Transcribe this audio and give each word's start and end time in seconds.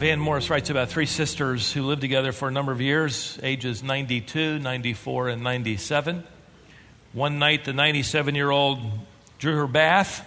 Van 0.00 0.18
Morris 0.18 0.48
writes 0.48 0.70
about 0.70 0.88
three 0.88 1.04
sisters 1.04 1.74
who 1.74 1.82
lived 1.82 2.00
together 2.00 2.32
for 2.32 2.48
a 2.48 2.50
number 2.50 2.72
of 2.72 2.80
years, 2.80 3.38
ages 3.42 3.82
92, 3.82 4.58
94, 4.58 5.28
and 5.28 5.42
97. 5.42 6.24
One 7.12 7.38
night, 7.38 7.66
the 7.66 7.74
97 7.74 8.34
year 8.34 8.48
old 8.48 8.80
drew 9.38 9.54
her 9.56 9.66
bath, 9.66 10.26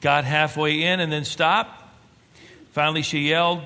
got 0.00 0.24
halfway 0.24 0.82
in, 0.82 0.98
and 0.98 1.12
then 1.12 1.24
stopped. 1.24 1.80
Finally, 2.72 3.02
she 3.02 3.20
yelled, 3.20 3.62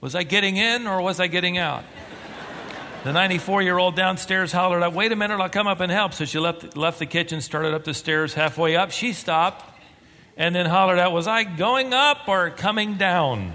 Was 0.00 0.16
I 0.16 0.24
getting 0.24 0.56
in 0.56 0.88
or 0.88 1.00
was 1.00 1.20
I 1.20 1.28
getting 1.28 1.56
out? 1.56 1.84
The 3.04 3.12
94 3.12 3.62
year 3.62 3.78
old 3.78 3.94
downstairs 3.94 4.50
hollered 4.50 4.82
out, 4.82 4.94
Wait 4.94 5.12
a 5.12 5.16
minute, 5.16 5.40
I'll 5.40 5.48
come 5.48 5.68
up 5.68 5.78
and 5.78 5.92
help. 5.92 6.12
So 6.12 6.24
she 6.24 6.40
left, 6.40 6.76
left 6.76 6.98
the 6.98 7.06
kitchen, 7.06 7.40
started 7.40 7.72
up 7.72 7.84
the 7.84 7.94
stairs. 7.94 8.34
Halfway 8.34 8.74
up, 8.74 8.90
she 8.90 9.12
stopped 9.12 9.64
and 10.36 10.56
then 10.56 10.66
hollered 10.66 10.98
out, 10.98 11.12
Was 11.12 11.28
I 11.28 11.44
going 11.44 11.94
up 11.94 12.26
or 12.26 12.50
coming 12.50 12.96
down? 12.96 13.52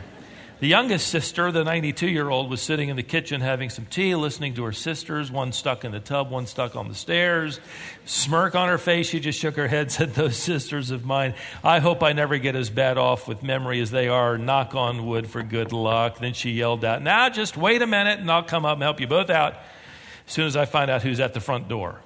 The 0.66 0.70
youngest 0.70 1.10
sister, 1.10 1.52
the 1.52 1.64
92 1.64 2.08
year 2.08 2.28
old, 2.28 2.50
was 2.50 2.60
sitting 2.60 2.90
in 2.90 2.96
the 2.96 3.04
kitchen 3.04 3.40
having 3.40 3.70
some 3.70 3.86
tea, 3.86 4.16
listening 4.16 4.56
to 4.56 4.64
her 4.64 4.72
sisters, 4.72 5.30
one 5.30 5.52
stuck 5.52 5.86
in 5.86 5.92
the 5.92 6.00
tub, 6.00 6.32
one 6.32 6.48
stuck 6.48 6.76
on 6.76 6.88
the 6.88 6.96
stairs. 6.96 7.60
Smirk 8.06 8.56
on 8.56 8.68
her 8.68 8.80
face, 8.80 9.08
she 9.08 9.20
just 9.20 9.38
shook 9.38 9.58
her 9.58 9.68
head, 9.68 9.92
said, 9.92 10.16
Those 10.16 10.36
sisters 10.36 10.90
of 10.90 11.06
mine, 11.06 11.36
I 11.64 11.78
hope 11.78 12.02
I 12.02 12.14
never 12.14 12.40
get 12.40 12.56
as 12.56 12.72
bad 12.72 12.98
off 12.98 13.28
with 13.28 13.44
memory 13.44 13.80
as 13.80 13.92
they 13.92 14.08
are. 14.08 14.40
Knock 14.40 14.74
on 14.74 15.06
wood 15.06 15.30
for 15.30 15.44
good 15.44 15.72
luck. 15.72 16.18
Then 16.18 16.34
she 16.34 16.50
yelled 16.50 16.84
out, 16.84 17.04
Now 17.04 17.30
just 17.30 17.56
wait 17.56 17.84
a 17.84 17.88
minute 17.88 18.20
and 18.20 18.32
I'll 18.32 18.42
come 18.42 18.66
up 18.66 18.78
and 18.78 18.82
help 18.82 19.00
you 19.00 19.06
both 19.06 19.30
out 19.30 19.54
as 20.26 20.34
soon 20.34 20.48
as 20.48 20.58
I 20.58 20.66
find 20.66 20.90
out 20.90 21.04
who's 21.04 21.20
at 21.20 21.36
the 21.36 21.42
front 21.42 21.70
door. 21.70 22.00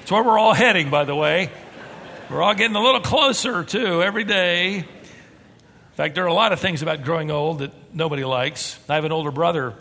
It's 0.00 0.10
where 0.10 0.24
we're 0.24 0.38
all 0.38 0.54
heading, 0.54 0.88
by 0.88 1.04
the 1.04 1.14
way. 1.14 1.50
We're 2.30 2.42
all 2.42 2.54
getting 2.54 2.76
a 2.76 2.82
little 2.82 3.00
closer, 3.00 3.64
too, 3.64 4.02
every 4.02 4.24
day. 4.24 4.76
In 4.76 4.84
fact, 5.94 6.14
there 6.14 6.24
are 6.24 6.28
a 6.28 6.34
lot 6.34 6.52
of 6.52 6.60
things 6.60 6.82
about 6.82 7.02
growing 7.02 7.30
old 7.30 7.60
that 7.60 7.72
nobody 7.94 8.22
likes. 8.22 8.78
I 8.86 8.96
have 8.96 9.06
an 9.06 9.12
older 9.12 9.30
brother 9.30 9.74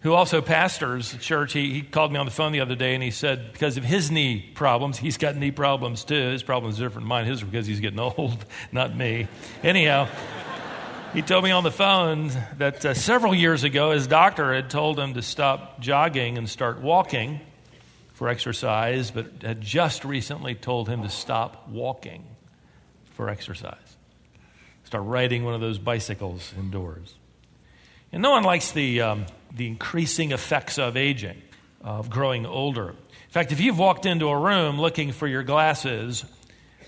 who 0.00 0.12
also 0.12 0.42
pastors 0.42 1.14
a 1.14 1.18
church. 1.18 1.52
He, 1.52 1.72
he 1.72 1.82
called 1.82 2.10
me 2.10 2.18
on 2.18 2.26
the 2.26 2.32
phone 2.32 2.50
the 2.50 2.62
other 2.62 2.74
day 2.74 2.94
and 2.94 3.02
he 3.02 3.12
said, 3.12 3.52
because 3.52 3.76
of 3.76 3.84
his 3.84 4.10
knee 4.10 4.40
problems, 4.54 4.98
he's 4.98 5.18
got 5.18 5.36
knee 5.36 5.52
problems 5.52 6.02
too. 6.02 6.30
His 6.30 6.42
problem's 6.42 6.80
are 6.80 6.84
different 6.84 7.04
than 7.04 7.08
mine. 7.10 7.26
His 7.26 7.44
because 7.44 7.68
he's 7.68 7.78
getting 7.78 8.00
old, 8.00 8.44
not 8.72 8.96
me. 8.96 9.28
Anyhow, 9.62 10.08
he 11.14 11.22
told 11.22 11.44
me 11.44 11.52
on 11.52 11.62
the 11.62 11.70
phone 11.70 12.32
that 12.58 12.84
uh, 12.84 12.92
several 12.92 13.36
years 13.36 13.62
ago, 13.62 13.92
his 13.92 14.08
doctor 14.08 14.52
had 14.52 14.68
told 14.68 14.98
him 14.98 15.14
to 15.14 15.22
stop 15.22 15.78
jogging 15.78 16.38
and 16.38 16.50
start 16.50 16.80
walking 16.80 17.40
for 18.16 18.30
exercise, 18.30 19.10
but 19.10 19.26
had 19.42 19.60
just 19.60 20.02
recently 20.02 20.54
told 20.54 20.88
him 20.88 21.02
to 21.02 21.08
stop 21.10 21.68
walking 21.68 22.24
for 23.12 23.28
exercise. 23.28 23.96
Start 24.84 25.04
riding 25.04 25.44
one 25.44 25.52
of 25.52 25.60
those 25.60 25.78
bicycles 25.78 26.54
indoors. 26.58 27.14
And 28.12 28.22
no 28.22 28.30
one 28.30 28.42
likes 28.42 28.72
the, 28.72 29.02
um, 29.02 29.26
the 29.54 29.66
increasing 29.66 30.32
effects 30.32 30.78
of 30.78 30.96
aging, 30.96 31.42
of 31.82 32.08
growing 32.08 32.46
older. 32.46 32.88
In 32.88 32.96
fact, 33.28 33.52
if 33.52 33.60
you've 33.60 33.78
walked 33.78 34.06
into 34.06 34.28
a 34.30 34.38
room 34.38 34.80
looking 34.80 35.12
for 35.12 35.26
your 35.28 35.42
glasses, 35.42 36.24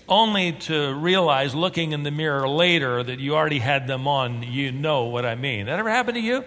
only 0.07 0.53
to 0.53 0.95
realize 0.95 1.53
looking 1.53 1.91
in 1.91 2.01
the 2.01 2.09
mirror 2.09 2.49
later 2.49 3.03
that 3.03 3.19
you 3.19 3.35
already 3.35 3.59
had 3.59 3.85
them 3.85 4.07
on, 4.07 4.41
you 4.41 4.71
know 4.71 5.05
what 5.05 5.27
I 5.27 5.35
mean. 5.35 5.67
That 5.67 5.77
ever 5.77 5.91
happened 5.91 6.15
to 6.15 6.21
you? 6.21 6.43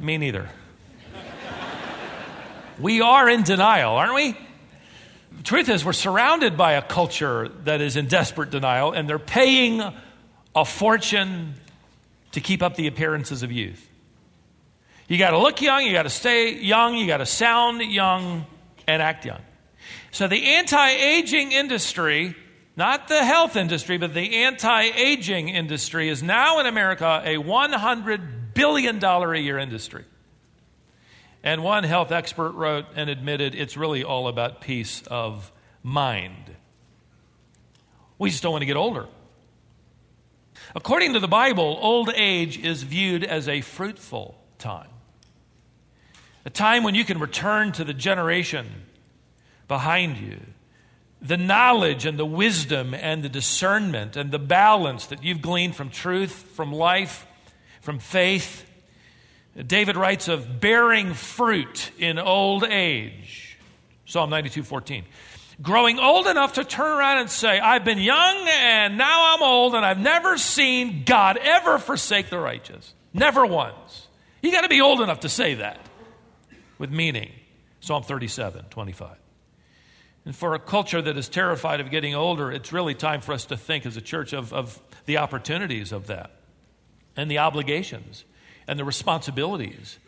Me 0.00 0.18
neither. 0.18 0.48
We 2.80 3.00
are 3.00 3.28
in 3.28 3.42
denial, 3.42 3.96
aren't 3.96 4.14
we? 4.14 4.36
The 5.36 5.42
truth 5.42 5.68
is, 5.68 5.84
we're 5.84 5.92
surrounded 5.92 6.56
by 6.56 6.72
a 6.72 6.82
culture 6.82 7.48
that 7.64 7.80
is 7.80 7.96
in 7.96 8.06
desperate 8.06 8.50
denial, 8.50 8.92
and 8.92 9.08
they're 9.08 9.18
paying 9.18 9.82
a 10.54 10.64
fortune 10.64 11.54
to 12.32 12.40
keep 12.40 12.62
up 12.62 12.76
the 12.76 12.86
appearances 12.86 13.42
of 13.42 13.50
youth. 13.50 13.84
You 15.08 15.18
got 15.18 15.30
to 15.30 15.38
look 15.38 15.60
young, 15.60 15.84
you 15.84 15.92
got 15.92 16.04
to 16.04 16.10
stay 16.10 16.54
young, 16.54 16.96
you 16.96 17.06
got 17.06 17.16
to 17.18 17.26
sound 17.26 17.80
young, 17.82 18.46
and 18.86 19.02
act 19.02 19.24
young. 19.24 19.40
So, 20.12 20.28
the 20.28 20.54
anti 20.54 20.88
aging 20.88 21.52
industry, 21.52 22.36
not 22.76 23.08
the 23.08 23.24
health 23.24 23.56
industry, 23.56 23.98
but 23.98 24.14
the 24.14 24.44
anti 24.44 24.82
aging 24.82 25.48
industry, 25.48 26.08
is 26.08 26.22
now 26.22 26.60
in 26.60 26.66
America 26.66 27.22
a 27.24 27.36
$100 27.36 28.54
billion 28.54 29.02
a 29.02 29.36
year 29.36 29.58
industry. 29.58 30.04
And 31.42 31.62
one 31.62 31.84
health 31.84 32.10
expert 32.10 32.52
wrote 32.52 32.86
and 32.96 33.08
admitted 33.08 33.54
it's 33.54 33.76
really 33.76 34.02
all 34.04 34.28
about 34.28 34.60
peace 34.60 35.02
of 35.06 35.52
mind. 35.82 36.56
We 38.18 38.30
just 38.30 38.42
don't 38.42 38.52
want 38.52 38.62
to 38.62 38.66
get 38.66 38.76
older. 38.76 39.06
According 40.74 41.14
to 41.14 41.20
the 41.20 41.28
Bible, 41.28 41.78
old 41.80 42.10
age 42.14 42.58
is 42.58 42.82
viewed 42.82 43.24
as 43.24 43.48
a 43.48 43.60
fruitful 43.60 44.36
time. 44.58 44.88
A 46.44 46.50
time 46.50 46.82
when 46.82 46.94
you 46.94 47.04
can 47.04 47.18
return 47.18 47.72
to 47.72 47.84
the 47.84 47.94
generation 47.94 48.66
behind 49.68 50.18
you, 50.18 50.40
the 51.20 51.36
knowledge 51.36 52.06
and 52.06 52.18
the 52.18 52.26
wisdom 52.26 52.94
and 52.94 53.22
the 53.22 53.28
discernment 53.28 54.16
and 54.16 54.30
the 54.30 54.38
balance 54.38 55.06
that 55.06 55.22
you've 55.22 55.42
gleaned 55.42 55.76
from 55.76 55.90
truth, 55.90 56.32
from 56.54 56.72
life, 56.72 57.26
from 57.80 57.98
faith, 57.98 58.67
David 59.66 59.96
writes 59.96 60.28
of 60.28 60.60
bearing 60.60 61.14
fruit 61.14 61.90
in 61.98 62.18
old 62.18 62.64
age. 62.64 63.58
Psalm 64.04 64.30
92 64.30 64.62
14. 64.62 65.04
Growing 65.60 65.98
old 65.98 66.28
enough 66.28 66.54
to 66.54 66.64
turn 66.64 66.96
around 66.96 67.18
and 67.18 67.30
say, 67.30 67.58
I've 67.58 67.84
been 67.84 67.98
young 67.98 68.46
and 68.48 68.96
now 68.96 69.34
I'm 69.34 69.42
old 69.42 69.74
and 69.74 69.84
I've 69.84 69.98
never 69.98 70.38
seen 70.38 71.02
God 71.04 71.36
ever 71.36 71.78
forsake 71.78 72.30
the 72.30 72.38
righteous. 72.38 72.94
Never 73.12 73.44
once. 73.44 74.06
You 74.40 74.52
got 74.52 74.60
to 74.60 74.68
be 74.68 74.80
old 74.80 75.00
enough 75.00 75.20
to 75.20 75.28
say 75.28 75.54
that 75.54 75.80
with 76.78 76.90
meaning. 76.90 77.32
Psalm 77.80 78.04
37 78.04 78.66
25. 78.70 79.16
And 80.24 80.36
for 80.36 80.54
a 80.54 80.58
culture 80.58 81.02
that 81.02 81.16
is 81.16 81.28
terrified 81.28 81.80
of 81.80 81.90
getting 81.90 82.14
older, 82.14 82.52
it's 82.52 82.72
really 82.72 82.94
time 82.94 83.20
for 83.20 83.32
us 83.32 83.46
to 83.46 83.56
think 83.56 83.86
as 83.86 83.96
a 83.96 84.00
church 84.00 84.32
of, 84.32 84.52
of 84.52 84.80
the 85.06 85.16
opportunities 85.16 85.90
of 85.90 86.06
that 86.08 86.30
and 87.16 87.30
the 87.30 87.38
obligations 87.38 88.24
and 88.68 88.78
the 88.78 88.84
responsibilities. 88.84 89.98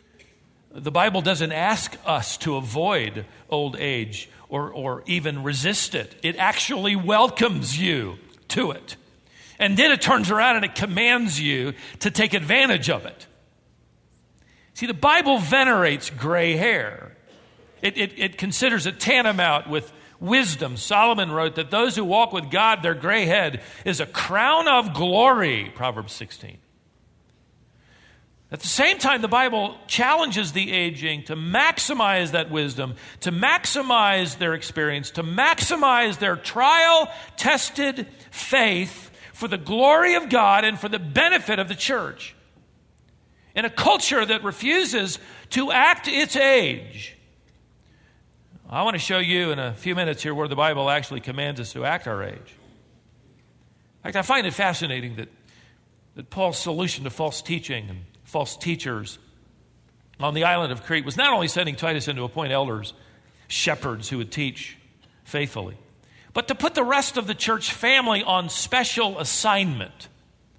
The 0.73 0.91
Bible 0.91 1.21
doesn't 1.21 1.51
ask 1.51 1.97
us 2.05 2.37
to 2.37 2.55
avoid 2.55 3.25
old 3.49 3.75
age 3.77 4.29
or, 4.47 4.69
or 4.69 5.03
even 5.07 5.43
resist 5.43 5.95
it, 5.95 6.15
it 6.23 6.35
actually 6.37 6.95
welcomes 6.95 7.77
you 7.77 8.17
to 8.49 8.71
it. 8.71 8.95
And 9.59 9.77
then 9.77 9.91
it 9.91 10.01
turns 10.01 10.31
around 10.31 10.57
and 10.57 10.65
it 10.65 10.75
commands 10.75 11.39
you 11.39 11.73
to 11.99 12.11
take 12.11 12.33
advantage 12.33 12.89
of 12.89 13.05
it. 13.05 13.27
See, 14.73 14.87
the 14.87 14.93
Bible 14.93 15.37
venerates 15.37 16.09
gray 16.09 16.55
hair. 16.55 17.15
It, 17.81 17.97
it, 17.97 18.19
it, 18.19 18.37
considers 18.37 18.85
it 18.85 18.99
tantamount 18.99 19.69
with 19.69 19.91
wisdom. 20.19 20.77
Solomon 20.77 21.31
wrote 21.31 21.55
that 21.55 21.71
those 21.71 21.95
who 21.95 22.03
walk 22.03 22.33
with 22.33 22.51
God, 22.51 22.83
their 22.83 22.93
gray 22.93 23.25
head 23.25 23.61
is 23.85 23.99
a 23.99 24.05
crown 24.05 24.67
of 24.67 24.93
glory, 24.93 25.71
Proverbs 25.75 26.13
16. 26.13 26.57
At 28.51 28.59
the 28.59 28.67
same 28.67 28.97
time, 28.97 29.21
the 29.21 29.29
Bible 29.29 29.77
challenges 29.87 30.51
the 30.51 30.73
aging 30.73 31.23
to 31.23 31.37
maximize 31.37 32.31
that 32.31 32.51
wisdom, 32.51 32.95
to 33.21 33.31
maximize 33.31 34.37
their 34.39 34.53
experience, 34.53 35.11
to 35.11 35.23
maximize 35.23 36.19
their 36.19 36.35
trial 36.35 37.09
tested 37.37 38.07
faith 38.29 39.09
for 39.31 39.47
the 39.47 39.57
glory 39.57 40.15
of 40.15 40.27
God 40.27 40.65
and 40.65 40.77
for 40.77 40.89
the 40.89 40.99
benefit 40.99 41.59
of 41.59 41.69
the 41.69 41.75
church. 41.75 42.35
In 43.55 43.63
a 43.63 43.69
culture 43.69 44.25
that 44.25 44.43
refuses 44.43 45.17
to 45.51 45.71
act 45.71 46.09
its 46.09 46.35
age, 46.35 47.17
I 48.69 48.83
want 48.83 48.95
to 48.95 48.99
show 48.99 49.19
you 49.19 49.51
in 49.51 49.59
a 49.59 49.73
few 49.73 49.95
minutes 49.95 50.23
here 50.23 50.35
where 50.35 50.49
the 50.49 50.55
Bible 50.57 50.89
actually 50.89 51.21
commands 51.21 51.59
us 51.61 51.71
to 51.73 51.85
act 51.85 52.05
our 52.05 52.21
age. 52.21 52.35
In 52.35 54.03
fact, 54.03 54.15
I 54.17 54.21
find 54.23 54.45
it 54.45 54.53
fascinating 54.53 55.15
that, 55.15 55.29
that 56.15 56.29
Paul's 56.29 56.57
solution 56.57 57.05
to 57.05 57.09
false 57.09 57.41
teaching 57.41 57.89
and 57.89 57.99
false 58.31 58.55
teachers 58.55 59.19
on 60.21 60.33
the 60.33 60.45
island 60.45 60.71
of 60.71 60.83
Crete 60.83 61.03
was 61.03 61.17
not 61.17 61.33
only 61.33 61.49
sending 61.49 61.75
Titus 61.75 62.07
in 62.07 62.15
to 62.15 62.23
appoint 62.23 62.53
elders, 62.53 62.93
shepherds 63.49 64.07
who 64.07 64.19
would 64.19 64.31
teach 64.31 64.77
faithfully, 65.25 65.75
but 66.33 66.47
to 66.47 66.55
put 66.55 66.73
the 66.73 66.83
rest 66.83 67.17
of 67.17 67.27
the 67.27 67.35
church 67.35 67.73
family 67.73 68.23
on 68.23 68.47
special 68.47 69.19
assignment, 69.19 70.07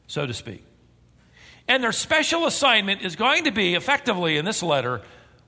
so 0.07 0.27
to 0.27 0.35
speak. 0.35 0.63
And 1.67 1.83
their 1.83 1.93
special 1.93 2.47
assignment 2.47 3.01
is 3.01 3.17
going 3.17 3.45
to 3.45 3.53
be 3.53 3.75
effectively 3.75 4.37
in 4.37 4.45
this 4.45 4.63
letter 4.63 5.01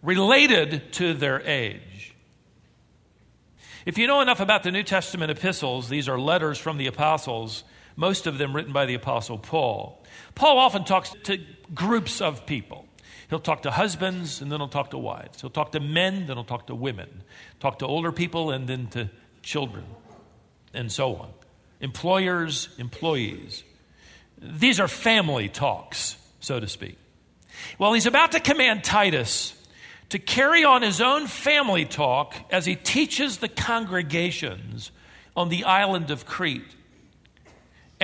related 0.02 0.94
to 0.94 1.12
their 1.12 1.42
age. 1.42 2.14
If 3.84 3.98
you 3.98 4.06
know 4.06 4.22
enough 4.22 4.40
about 4.40 4.62
the 4.62 4.70
New 4.70 4.82
Testament 4.82 5.30
epistles, 5.30 5.90
these 5.90 6.08
are 6.08 6.18
letters 6.18 6.56
from 6.56 6.78
the 6.78 6.86
apostles, 6.86 7.64
most 7.96 8.26
of 8.26 8.38
them 8.38 8.56
written 8.56 8.72
by 8.72 8.86
the 8.86 8.94
apostle 8.94 9.36
Paul. 9.36 10.02
Paul 10.34 10.58
often 10.58 10.84
talks 10.84 11.14
to 11.24 11.38
groups 11.74 12.20
of 12.20 12.46
people. 12.46 12.86
He'll 13.30 13.40
talk 13.40 13.62
to 13.62 13.70
husbands 13.70 14.40
and 14.40 14.50
then 14.50 14.60
he'll 14.60 14.68
talk 14.68 14.90
to 14.90 14.98
wives. 14.98 15.40
He'll 15.40 15.50
talk 15.50 15.72
to 15.72 15.80
men, 15.80 16.26
then 16.26 16.36
he'll 16.36 16.44
talk 16.44 16.66
to 16.66 16.74
women. 16.74 17.22
Talk 17.60 17.78
to 17.78 17.86
older 17.86 18.12
people 18.12 18.50
and 18.50 18.68
then 18.68 18.88
to 18.88 19.10
children, 19.42 19.84
and 20.72 20.90
so 20.90 21.16
on. 21.16 21.30
employers, 21.80 22.68
employees. 22.78 23.62
These 24.38 24.80
are 24.80 24.88
family 24.88 25.48
talks, 25.48 26.16
so 26.40 26.58
to 26.58 26.68
speak. 26.68 26.96
Well, 27.78 27.92
he's 27.92 28.06
about 28.06 28.32
to 28.32 28.40
command 28.40 28.84
Titus 28.84 29.54
to 30.10 30.18
carry 30.18 30.64
on 30.64 30.82
his 30.82 31.00
own 31.00 31.26
family 31.26 31.84
talk 31.84 32.34
as 32.50 32.66
he 32.66 32.74
teaches 32.76 33.38
the 33.38 33.48
congregations 33.48 34.92
on 35.36 35.48
the 35.48 35.64
island 35.64 36.10
of 36.10 36.26
Crete. 36.26 36.74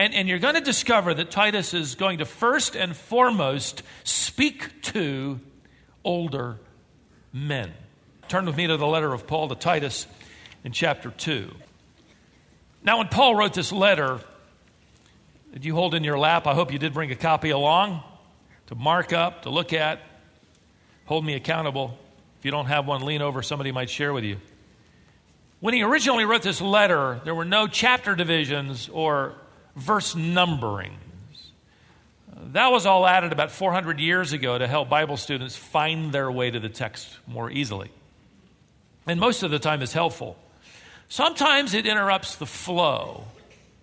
And, 0.01 0.15
and 0.15 0.29
you're 0.31 0.39
going 0.39 0.55
to 0.55 0.63
discover 0.63 1.13
that 1.13 1.31
Titus 1.31 1.75
is 1.75 1.95
going 1.95 2.21
to 2.21 2.25
first 2.25 2.75
and 2.75 2.97
foremost 2.97 3.83
speak 4.03 4.81
to 4.85 5.39
older 6.03 6.59
men. 7.35 7.75
Turn 8.27 8.47
with 8.47 8.57
me 8.57 8.67
to 8.67 8.79
the 8.79 8.87
letter 8.87 9.13
of 9.13 9.27
Paul 9.27 9.49
to 9.51 9.55
Titus 9.55 10.07
in 10.65 10.73
chapter 10.73 11.11
2. 11.11 11.51
Now, 12.83 12.97
when 12.97 13.09
Paul 13.09 13.35
wrote 13.35 13.53
this 13.53 13.73
letter, 13.73 14.21
did 15.53 15.67
you 15.67 15.75
hold 15.75 15.95
in 15.95 16.03
your 16.03 16.19
lap? 16.19 16.47
I 16.47 16.55
hope 16.55 16.73
you 16.73 16.79
did 16.79 16.95
bring 16.95 17.11
a 17.11 17.17
copy 17.17 17.51
along 17.51 18.03
to 18.69 18.75
mark 18.75 19.13
up, 19.13 19.43
to 19.43 19.51
look 19.51 19.75
at. 19.75 20.01
Hold 21.05 21.27
me 21.27 21.35
accountable. 21.35 21.99
If 22.39 22.47
you 22.47 22.51
don't 22.51 22.67
have 22.67 22.87
one, 22.87 23.03
lean 23.03 23.21
over, 23.21 23.43
somebody 23.43 23.71
might 23.71 23.91
share 23.91 24.15
with 24.15 24.25
you. 24.25 24.39
When 25.61 25.75
he 25.75 25.83
originally 25.83 26.25
wrote 26.25 26.41
this 26.41 26.63
letter, 26.63 27.21
there 27.25 27.35
were 27.35 27.45
no 27.45 27.67
chapter 27.67 28.15
divisions 28.15 28.89
or 28.91 29.35
verse 29.77 30.15
numberings. 30.15 30.97
That 32.53 32.73
was 32.73 32.87
all 32.87 33.07
added 33.07 33.33
about 33.33 33.51
400 33.51 34.01
years 34.01 34.33
ago 34.33 34.57
to 34.59 34.67
help 34.67 34.89
Bible 34.89 35.17
students 35.17 35.57
find 35.57 36.13
their 36.13 36.31
way 36.31 36.51
to 36.51 36.59
the 36.59 36.69
text 36.69 37.19
more 37.27 37.51
easily. 37.51 37.91
And 39.07 39.21
most 39.21 39.43
of 39.43 39.51
the 39.51 39.59
time 39.59 39.83
it's 39.83 39.93
helpful. 39.93 40.37
Sometimes 41.09 41.75
it 41.75 41.87
interrupts 41.87 42.37
the 42.37 42.47
flow, 42.47 43.25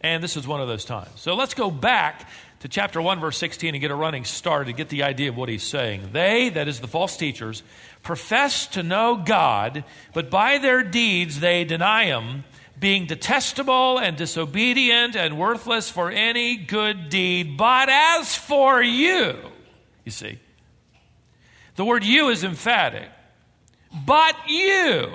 and 0.02 0.24
this 0.24 0.38
is 0.38 0.48
one 0.48 0.62
of 0.62 0.68
those 0.68 0.86
times. 0.86 1.10
So 1.16 1.36
let's 1.36 1.54
go 1.54 1.70
back 1.70 2.28
to 2.62 2.68
chapter 2.68 3.02
1, 3.02 3.20
verse 3.20 3.38
16, 3.38 3.76
and 3.76 3.82
get 3.82 3.92
a 3.92 3.96
running 3.96 4.24
start 4.24 4.68
to 4.68 4.74
get 4.74 4.90
the 4.90 5.04
idea 5.04 5.30
of 5.30 5.38
what 5.38 5.50
he's 5.50 5.64
saying. 5.64 6.10
They, 6.14 6.50
that 6.50 6.68
is 6.68 6.80
the 6.80 6.88
false 6.88 7.18
teachers, 7.18 7.62
profess 8.02 8.68
to 8.68 8.82
know 8.82 9.22
God, 9.24 9.84
but 10.14 10.30
by 10.30 10.58
their 10.58 10.84
deeds 10.84 11.40
they 11.40 11.66
deny 11.66 12.06
Him, 12.06 12.46
being 12.80 13.06
detestable 13.06 13.98
and 13.98 14.18
disobedient 14.18 15.16
and 15.16 15.38
worthless 15.38 15.90
for 15.90 16.12
any 16.12 16.58
good 16.58 17.10
deed. 17.10 17.58
But 17.58 17.90
as 17.90 18.36
for 18.36 18.82
you, 18.82 19.36
you 20.06 20.12
see, 20.12 20.40
the 21.76 21.86
word 21.86 22.04
you 22.04 22.30
is 22.30 22.44
emphatic. 22.44 23.10
But 24.06 24.36
you, 24.48 25.12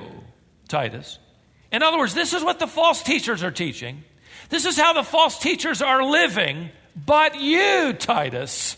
Titus. 0.68 1.18
In 1.70 1.82
other 1.82 1.98
words, 1.98 2.14
this 2.14 2.32
is 2.32 2.42
what 2.42 2.58
the 2.58 2.66
false 2.66 3.02
teachers 3.02 3.42
are 3.42 3.50
teaching. 3.50 4.04
This 4.48 4.64
is 4.64 4.76
how 4.76 4.92
the 4.92 5.02
false 5.02 5.38
teachers 5.38 5.80
are 5.82 6.04
living 6.04 6.70
but 6.94 7.40
you, 7.40 7.94
Titus. 7.94 8.76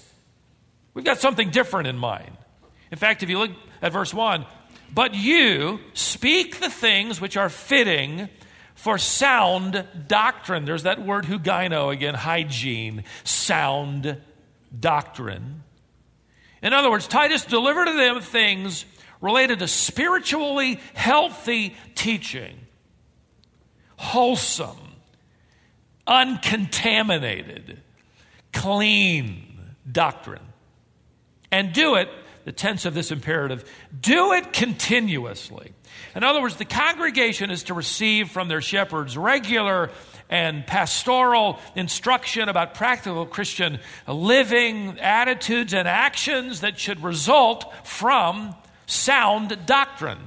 We've 0.95 1.05
got 1.05 1.21
something 1.21 1.51
different 1.51 1.89
in 1.89 1.97
mind. 1.97 2.37
In 2.91 2.99
fact, 2.99 3.23
if 3.23 3.29
you 3.29 3.39
look 3.39 3.51
at 3.83 3.93
verse 3.93 4.15
1, 4.15 4.47
but 4.93 5.15
you 5.15 5.81
speak 5.95 6.61
the 6.61 6.71
things 6.71 7.21
which 7.21 7.37
are 7.37 7.49
fitting 7.49 8.29
for 8.75 8.99
sound 8.99 9.85
doctrine. 10.07 10.65
There's 10.65 10.83
that 10.83 11.05
word 11.05 11.25
hugieno 11.25 11.93
again, 11.93 12.15
hygiene, 12.15 13.05
sound 13.25 14.21
doctrine. 14.79 15.63
In 16.63 16.73
other 16.73 16.91
words, 16.91 17.07
Titus 17.07 17.45
delivered 17.45 17.87
to 17.87 17.93
them 17.93 18.21
things 18.21 18.85
related 19.21 19.61
to 19.61 19.69
spiritually 19.69 20.81
healthy 20.95 21.77
teaching, 21.95 22.57
wholesome, 23.97 24.77
uncontaminated, 26.07 27.81
clean 28.53 29.77
doctrine. 29.91 30.43
And 31.51 31.73
do 31.73 31.95
it, 31.95 32.09
the 32.45 32.53
tense 32.53 32.85
of 32.85 32.95
this 32.95 33.11
imperative, 33.11 33.69
do 33.99 34.33
it 34.33 34.53
continuously. 34.53 35.73
In 36.15 36.23
other 36.23 36.41
words, 36.41 36.57
the 36.57 36.65
congregation 36.65 37.51
is 37.51 37.65
to 37.65 37.75
receive 37.75 38.31
from 38.31 38.49
their 38.49 38.61
shepherds 38.61 39.17
regular 39.17 39.91
and 40.31 40.67
pastoral 40.67 41.59
instruction 41.75 42.49
about 42.49 42.75
practical 42.75 43.27
Christian 43.27 43.79
living, 44.07 44.99
attitudes, 45.01 45.75
and 45.75 45.87
actions 45.87 46.61
that 46.61 46.79
should 46.79 47.03
result 47.03 47.73
from 47.87 48.55
sound 48.87 49.57
doctrine. 49.67 50.19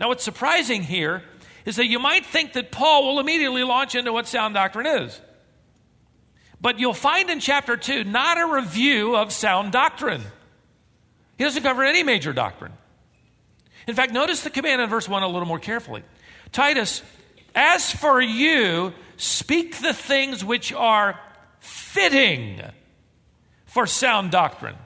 Now, 0.00 0.08
what's 0.08 0.24
surprising 0.24 0.82
here 0.82 1.22
is 1.64 1.76
that 1.76 1.86
you 1.86 1.98
might 1.98 2.26
think 2.26 2.52
that 2.54 2.70
Paul 2.70 3.06
will 3.06 3.20
immediately 3.20 3.64
launch 3.64 3.94
into 3.94 4.12
what 4.12 4.26
sound 4.26 4.54
doctrine 4.54 4.86
is. 4.86 5.20
But 6.60 6.78
you'll 6.78 6.94
find 6.94 7.30
in 7.30 7.40
chapter 7.40 7.76
2 7.76 8.04
not 8.04 8.38
a 8.38 8.46
review 8.46 9.16
of 9.16 9.32
sound 9.32 9.72
doctrine. 9.72 10.22
He 11.36 11.44
doesn't 11.44 11.62
cover 11.62 11.84
any 11.84 12.02
major 12.02 12.32
doctrine. 12.32 12.72
In 13.86 13.94
fact, 13.94 14.12
notice 14.12 14.42
the 14.42 14.50
command 14.50 14.80
in 14.80 14.88
verse 14.88 15.08
1 15.08 15.22
a 15.22 15.28
little 15.28 15.46
more 15.46 15.58
carefully. 15.58 16.02
Titus, 16.52 17.02
as 17.54 17.92
for 17.92 18.20
you, 18.20 18.92
speak 19.16 19.80
the 19.80 19.92
things 19.92 20.44
which 20.44 20.72
are 20.72 21.18
fitting 21.60 22.60
for 23.66 23.86
sound 23.86 24.30
doctrine. 24.30 24.76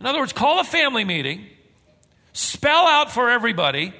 In 0.00 0.06
other 0.06 0.18
words, 0.18 0.32
call 0.32 0.60
a 0.60 0.64
family 0.64 1.04
meeting, 1.04 1.46
spell 2.32 2.86
out 2.86 3.10
for 3.10 3.30
everybody 3.30 3.92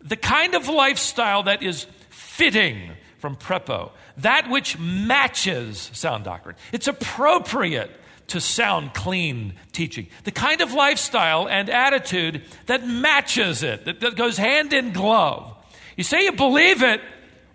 the 0.00 0.16
kind 0.16 0.54
of 0.54 0.68
lifestyle 0.68 1.44
that 1.44 1.62
is 1.62 1.86
fitting 2.08 2.92
from 3.18 3.36
prepo, 3.36 3.90
that 4.18 4.50
which 4.50 4.78
matches 4.78 5.90
sound 5.92 6.24
doctrine. 6.24 6.56
It's 6.72 6.88
appropriate 6.88 7.90
to 8.28 8.40
sound 8.40 8.94
clean 8.94 9.54
teaching. 9.72 10.08
The 10.24 10.30
kind 10.30 10.60
of 10.60 10.72
lifestyle 10.72 11.48
and 11.48 11.70
attitude 11.70 12.42
that 12.66 12.86
matches 12.86 13.62
it, 13.62 13.84
that, 13.86 14.00
that 14.00 14.16
goes 14.16 14.36
hand 14.36 14.72
in 14.72 14.92
glove. 14.92 15.54
You 15.96 16.04
say 16.04 16.24
you 16.24 16.32
believe 16.32 16.82
it, 16.82 17.00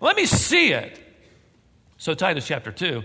let 0.00 0.16
me 0.16 0.26
see 0.26 0.72
it. 0.72 1.00
So, 1.96 2.14
Titus 2.14 2.46
chapter 2.46 2.72
2 2.72 3.02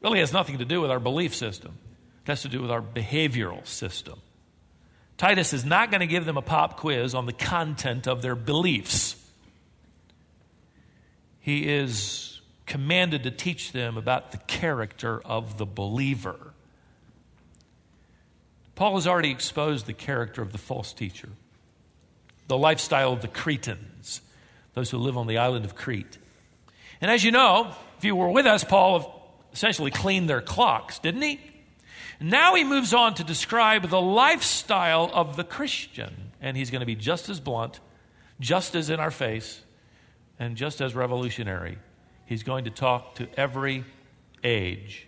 really 0.00 0.20
has 0.20 0.32
nothing 0.32 0.58
to 0.58 0.64
do 0.64 0.80
with 0.80 0.90
our 0.90 1.00
belief 1.00 1.34
system, 1.34 1.76
it 2.24 2.28
has 2.28 2.42
to 2.42 2.48
do 2.48 2.62
with 2.62 2.70
our 2.70 2.82
behavioral 2.82 3.66
system. 3.66 4.20
Titus 5.16 5.52
is 5.52 5.64
not 5.64 5.90
going 5.90 6.00
to 6.00 6.06
give 6.06 6.24
them 6.24 6.36
a 6.36 6.42
pop 6.42 6.76
quiz 6.76 7.14
on 7.14 7.26
the 7.26 7.32
content 7.32 8.08
of 8.08 8.20
their 8.20 8.34
beliefs. 8.34 9.14
He 11.38 11.68
is 11.68 12.33
commanded 12.66 13.22
to 13.24 13.30
teach 13.30 13.72
them 13.72 13.96
about 13.96 14.32
the 14.32 14.38
character 14.38 15.20
of 15.24 15.58
the 15.58 15.66
believer. 15.66 16.52
Paul 18.74 18.96
has 18.96 19.06
already 19.06 19.30
exposed 19.30 19.86
the 19.86 19.92
character 19.92 20.42
of 20.42 20.52
the 20.52 20.58
false 20.58 20.92
teacher, 20.92 21.28
the 22.48 22.58
lifestyle 22.58 23.12
of 23.12 23.20
the 23.20 23.28
Cretans, 23.28 24.20
those 24.74 24.90
who 24.90 24.98
live 24.98 25.16
on 25.16 25.26
the 25.26 25.38
island 25.38 25.64
of 25.64 25.74
Crete. 25.74 26.18
And 27.00 27.10
as 27.10 27.22
you 27.22 27.30
know, 27.30 27.74
if 27.98 28.04
you 28.04 28.16
were 28.16 28.30
with 28.30 28.46
us, 28.46 28.64
Paul 28.64 29.32
essentially 29.52 29.90
cleaned 29.90 30.28
their 30.28 30.40
clocks, 30.40 30.98
didn't 30.98 31.22
he? 31.22 31.40
Now 32.20 32.54
he 32.54 32.64
moves 32.64 32.94
on 32.94 33.14
to 33.14 33.24
describe 33.24 33.88
the 33.88 34.00
lifestyle 34.00 35.10
of 35.12 35.36
the 35.36 35.44
Christian, 35.44 36.32
and 36.40 36.56
he's 36.56 36.70
going 36.70 36.80
to 36.80 36.86
be 36.86 36.96
just 36.96 37.28
as 37.28 37.38
blunt, 37.38 37.80
just 38.40 38.74
as 38.74 38.90
in 38.90 38.98
our 38.98 39.10
face, 39.10 39.60
and 40.38 40.56
just 40.56 40.80
as 40.80 40.94
revolutionary 40.94 41.78
He's 42.26 42.42
going 42.42 42.64
to 42.64 42.70
talk 42.70 43.16
to 43.16 43.28
every 43.36 43.84
age 44.42 45.06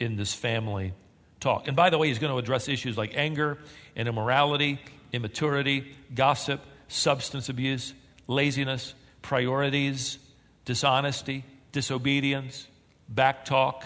in 0.00 0.16
this 0.16 0.34
family 0.34 0.92
talk. 1.40 1.68
And 1.68 1.76
by 1.76 1.90
the 1.90 1.98
way, 1.98 2.08
he's 2.08 2.18
going 2.18 2.32
to 2.32 2.38
address 2.38 2.68
issues 2.68 2.96
like 2.96 3.12
anger 3.16 3.58
and 3.96 4.08
immorality, 4.08 4.80
immaturity, 5.12 5.94
gossip, 6.14 6.60
substance 6.88 7.48
abuse, 7.48 7.94
laziness, 8.26 8.94
priorities, 9.22 10.18
dishonesty, 10.64 11.44
disobedience, 11.72 12.66
backtalk, 13.12 13.82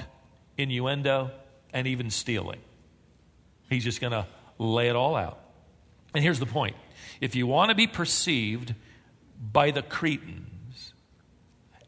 innuendo, 0.57 1.31
and 1.73 1.87
even 1.87 2.11
stealing. 2.11 2.61
He's 3.69 3.85
just 3.85 4.00
going 4.00 4.12
to 4.12 4.26
lay 4.59 4.88
it 4.88 4.97
all 4.97 5.17
out. 5.17 5.38
And 6.14 6.23
here's 6.23 6.38
the 6.38 6.47
point 6.47 6.76
if 7.21 7.35
you 7.37 7.47
want 7.47 7.71
to 7.71 7.75
be 7.75 7.87
perceived 7.87 8.75
by 9.41 9.71
the 9.71 9.83
Cretans, 9.83 10.51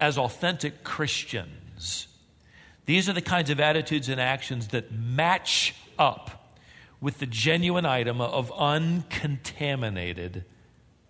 as 0.04 0.18
authentic 0.18 0.84
Christians. 0.84 2.08
These 2.84 3.08
are 3.08 3.14
the 3.14 3.22
kinds 3.22 3.48
of 3.48 3.58
attitudes 3.58 4.10
and 4.10 4.20
actions 4.20 4.68
that 4.68 4.92
match 4.92 5.74
up 5.98 6.52
with 7.00 7.20
the 7.20 7.26
genuine 7.26 7.86
item 7.86 8.20
of 8.20 8.52
uncontaminated, 8.52 10.44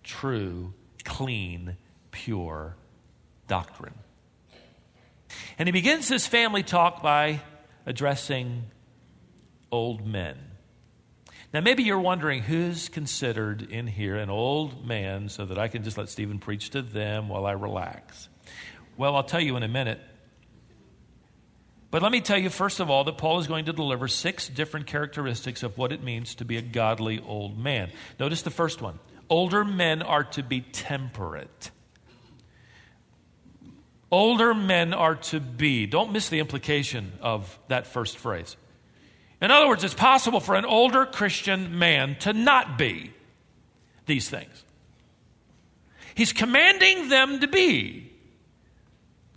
true, 0.01 0.73
clean, 1.03 1.75
pure 2.11 2.77
doctrine. 3.49 3.95
And 5.59 5.67
he 5.67 5.73
begins 5.73 6.07
his 6.07 6.25
family 6.25 6.63
talk 6.63 7.03
by 7.03 7.41
addressing 7.85 8.63
old 9.73 10.07
men. 10.07 10.37
Now, 11.53 11.59
maybe 11.59 11.83
you're 11.83 11.99
wondering 11.99 12.43
who's 12.43 12.87
considered 12.87 13.61
in 13.61 13.87
here 13.87 14.15
an 14.15 14.29
old 14.29 14.87
man 14.87 15.27
so 15.27 15.45
that 15.45 15.59
I 15.59 15.67
can 15.67 15.83
just 15.83 15.97
let 15.97 16.07
Stephen 16.07 16.39
preach 16.39 16.69
to 16.69 16.81
them 16.81 17.27
while 17.27 17.45
I 17.45 17.51
relax. 17.51 18.29
Well, 18.97 19.15
I'll 19.15 19.23
tell 19.23 19.41
you 19.41 19.55
in 19.57 19.63
a 19.63 19.67
minute. 19.67 19.99
But 21.91 22.01
let 22.01 22.11
me 22.11 22.19
tell 22.19 22.37
you, 22.37 22.49
first 22.49 22.79
of 22.79 22.89
all, 22.89 23.05
that 23.05 23.17
Paul 23.17 23.39
is 23.39 23.47
going 23.47 23.65
to 23.65 23.73
deliver 23.73 24.07
six 24.07 24.49
different 24.49 24.85
characteristics 24.85 25.63
of 25.63 25.77
what 25.77 25.91
it 25.91 26.03
means 26.03 26.35
to 26.35 26.45
be 26.45 26.57
a 26.57 26.61
godly 26.61 27.21
old 27.25 27.57
man. 27.57 27.91
Notice 28.19 28.41
the 28.41 28.49
first 28.49 28.81
one 28.81 28.99
older 29.29 29.63
men 29.63 30.01
are 30.01 30.23
to 30.23 30.43
be 30.43 30.61
temperate. 30.61 31.71
Older 34.11 34.53
men 34.53 34.93
are 34.93 35.15
to 35.15 35.39
be. 35.39 35.85
Don't 35.85 36.11
miss 36.11 36.29
the 36.29 36.39
implication 36.39 37.13
of 37.21 37.57
that 37.69 37.87
first 37.87 38.17
phrase. 38.17 38.55
In 39.41 39.51
other 39.51 39.67
words, 39.67 39.83
it's 39.83 39.93
possible 39.93 40.39
for 40.39 40.55
an 40.55 40.65
older 40.65 41.05
Christian 41.05 41.77
man 41.79 42.15
to 42.19 42.33
not 42.33 42.77
be 42.77 43.13
these 44.05 44.29
things. 44.29 44.63
He's 46.13 46.33
commanding 46.33 47.09
them 47.09 47.41
to 47.41 47.47
be 47.47 48.04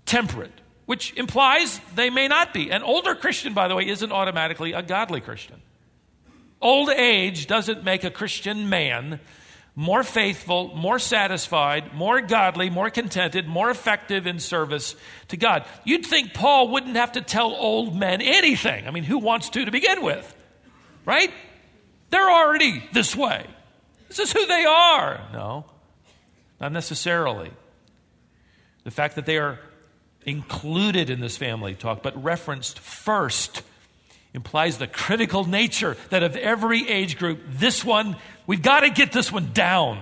temperate, 0.09 0.61
which 0.87 1.15
implies 1.17 1.81
they 1.95 2.11
may 2.11 2.27
not 2.27 2.53
be. 2.53 2.71
An 2.71 2.83
older 2.83 3.15
Christian, 3.15 3.55
by 3.55 3.69
the 3.69 3.77
way, 3.77 3.87
isn't 3.89 4.11
automatically 4.11 4.73
a 4.73 4.83
godly 4.83 5.21
Christian. 5.21 5.63
Old 6.61 6.91
age 6.91 7.47
doesn't 7.47 7.85
make 7.85 8.03
a 8.03 8.11
Christian 8.11 8.69
man 8.69 9.21
more 9.79 10.03
faithful, 10.03 10.75
more 10.75 10.99
satisfied, 10.99 11.95
more 11.95 12.21
godly, 12.21 12.69
more 12.69 12.91
contented, 12.91 13.47
more 13.47 13.71
effective 13.71 14.27
in 14.27 14.41
service 14.41 14.97
to 15.29 15.37
God. 15.37 15.65
You'd 15.85 16.05
think 16.05 16.35
Paul 16.35 16.71
wouldn't 16.71 16.97
have 16.97 17.13
to 17.13 17.21
tell 17.21 17.55
old 17.55 17.95
men 17.95 18.21
anything. 18.21 18.89
I 18.89 18.91
mean, 18.91 19.05
who 19.05 19.19
wants 19.19 19.51
to 19.51 19.65
to 19.65 19.71
begin 19.71 20.03
with? 20.03 20.35
Right? 21.05 21.33
They're 22.11 22.29
already 22.29 22.83
this 22.93 23.15
way. 23.15 23.47
This 24.09 24.19
is 24.19 24.33
who 24.33 24.45
they 24.47 24.65
are. 24.65 25.21
No, 25.33 25.65
not 26.61 26.73
necessarily. 26.73 27.53
The 28.83 28.91
fact 28.91 29.15
that 29.15 29.27
they 29.27 29.39
are 29.39 29.61
included 30.25 31.11
in 31.11 31.21
this 31.21 31.37
family 31.37 31.75
talk, 31.75 32.03
but 32.03 32.23
referenced 32.23 32.79
first, 32.79 33.63
implies 34.35 34.79
the 34.79 34.87
critical 34.87 35.45
nature 35.45 35.97
that 36.11 36.23
of 36.23 36.37
every 36.37 36.89
age 36.89 37.19
group, 37.19 37.41
this 37.49 37.85
one, 37.85 38.17
we've 38.47 38.63
got 38.63 38.81
to 38.81 38.91
get 38.91 39.13
this 39.13 39.33
one 39.33 39.53
down. 39.53 39.99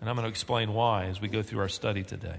And 0.00 0.10
I'm 0.10 0.16
going 0.16 0.24
to 0.24 0.30
explain 0.30 0.74
why 0.74 1.06
as 1.06 1.20
we 1.20 1.28
go 1.28 1.42
through 1.42 1.60
our 1.60 1.68
study 1.68 2.02
today. 2.02 2.36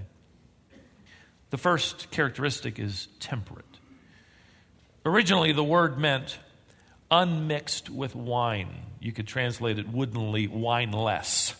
The 1.50 1.58
first 1.58 2.10
characteristic 2.10 2.78
is 2.78 3.08
temperate. 3.20 3.64
Originally, 5.06 5.52
the 5.52 5.64
word 5.64 5.98
meant 5.98 6.38
unmixed 7.10 7.90
with 7.90 8.14
wine. 8.14 8.82
You 9.00 9.12
could 9.12 9.26
translate 9.26 9.78
it 9.78 9.88
woodenly, 9.88 10.48
wineless. 10.48 11.54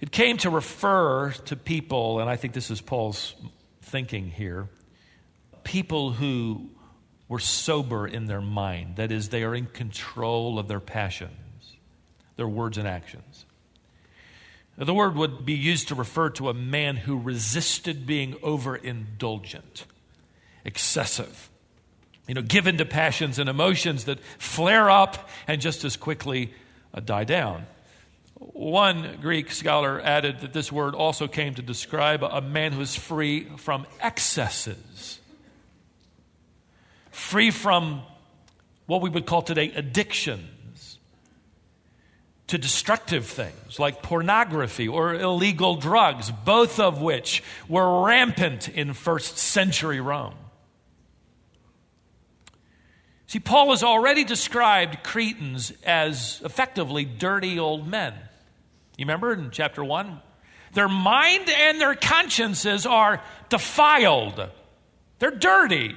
It 0.00 0.10
came 0.10 0.36
to 0.38 0.50
refer 0.50 1.30
to 1.46 1.56
people, 1.56 2.20
and 2.20 2.28
I 2.28 2.36
think 2.36 2.52
this 2.52 2.70
is 2.70 2.80
Paul's 2.80 3.34
thinking 3.82 4.30
here 4.30 4.68
people 5.64 6.12
who 6.12 6.68
were 7.28 7.38
sober 7.38 8.06
in 8.06 8.26
their 8.26 8.40
mind. 8.40 8.96
That 8.96 9.10
is, 9.10 9.30
they 9.30 9.42
are 9.42 9.54
in 9.54 9.66
control 9.66 10.58
of 10.58 10.68
their 10.68 10.80
passions, 10.80 11.76
their 12.36 12.46
words 12.46 12.78
and 12.78 12.86
actions. 12.86 13.46
The 14.76 14.94
word 14.94 15.14
would 15.16 15.46
be 15.46 15.54
used 15.54 15.88
to 15.88 15.94
refer 15.94 16.30
to 16.30 16.48
a 16.48 16.54
man 16.54 16.96
who 16.96 17.18
resisted 17.18 18.06
being 18.06 18.34
overindulgent, 18.34 19.84
excessive, 20.64 21.50
you 22.26 22.34
know, 22.34 22.42
given 22.42 22.78
to 22.78 22.84
passions 22.84 23.38
and 23.38 23.48
emotions 23.48 24.04
that 24.04 24.18
flare 24.38 24.90
up 24.90 25.28
and 25.46 25.60
just 25.60 25.84
as 25.84 25.96
quickly 25.96 26.52
uh, 26.92 27.00
die 27.00 27.24
down. 27.24 27.66
One 28.52 29.18
Greek 29.22 29.50
scholar 29.50 30.00
added 30.00 30.40
that 30.40 30.52
this 30.52 30.70
word 30.70 30.94
also 30.94 31.26
came 31.26 31.54
to 31.54 31.62
describe 31.62 32.22
a 32.22 32.42
man 32.42 32.72
who 32.72 32.82
is 32.82 32.94
free 32.94 33.44
from 33.56 33.86
excesses, 34.00 35.18
free 37.10 37.50
from 37.50 38.02
what 38.86 39.00
we 39.00 39.08
would 39.08 39.24
call 39.24 39.40
today 39.40 39.72
addictions 39.74 40.98
to 42.48 42.58
destructive 42.58 43.24
things 43.24 43.78
like 43.78 44.02
pornography 44.02 44.88
or 44.88 45.14
illegal 45.14 45.76
drugs, 45.76 46.30
both 46.30 46.78
of 46.78 47.00
which 47.00 47.42
were 47.66 48.04
rampant 48.04 48.68
in 48.68 48.92
first 48.92 49.38
century 49.38 50.00
Rome. 50.00 50.34
See, 53.26 53.40
Paul 53.40 53.70
has 53.70 53.82
already 53.82 54.22
described 54.22 55.02
Cretans 55.02 55.72
as 55.82 56.42
effectively 56.44 57.06
dirty 57.06 57.58
old 57.58 57.88
men. 57.88 58.12
You 58.96 59.04
remember 59.04 59.32
in 59.32 59.50
chapter 59.50 59.82
1? 59.84 60.20
Their 60.72 60.88
mind 60.88 61.48
and 61.48 61.80
their 61.80 61.94
consciences 61.94 62.84
are 62.86 63.22
defiled, 63.48 64.48
they're 65.18 65.30
dirty, 65.30 65.94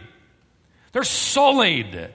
they're 0.91 1.03
sullied. 1.03 2.11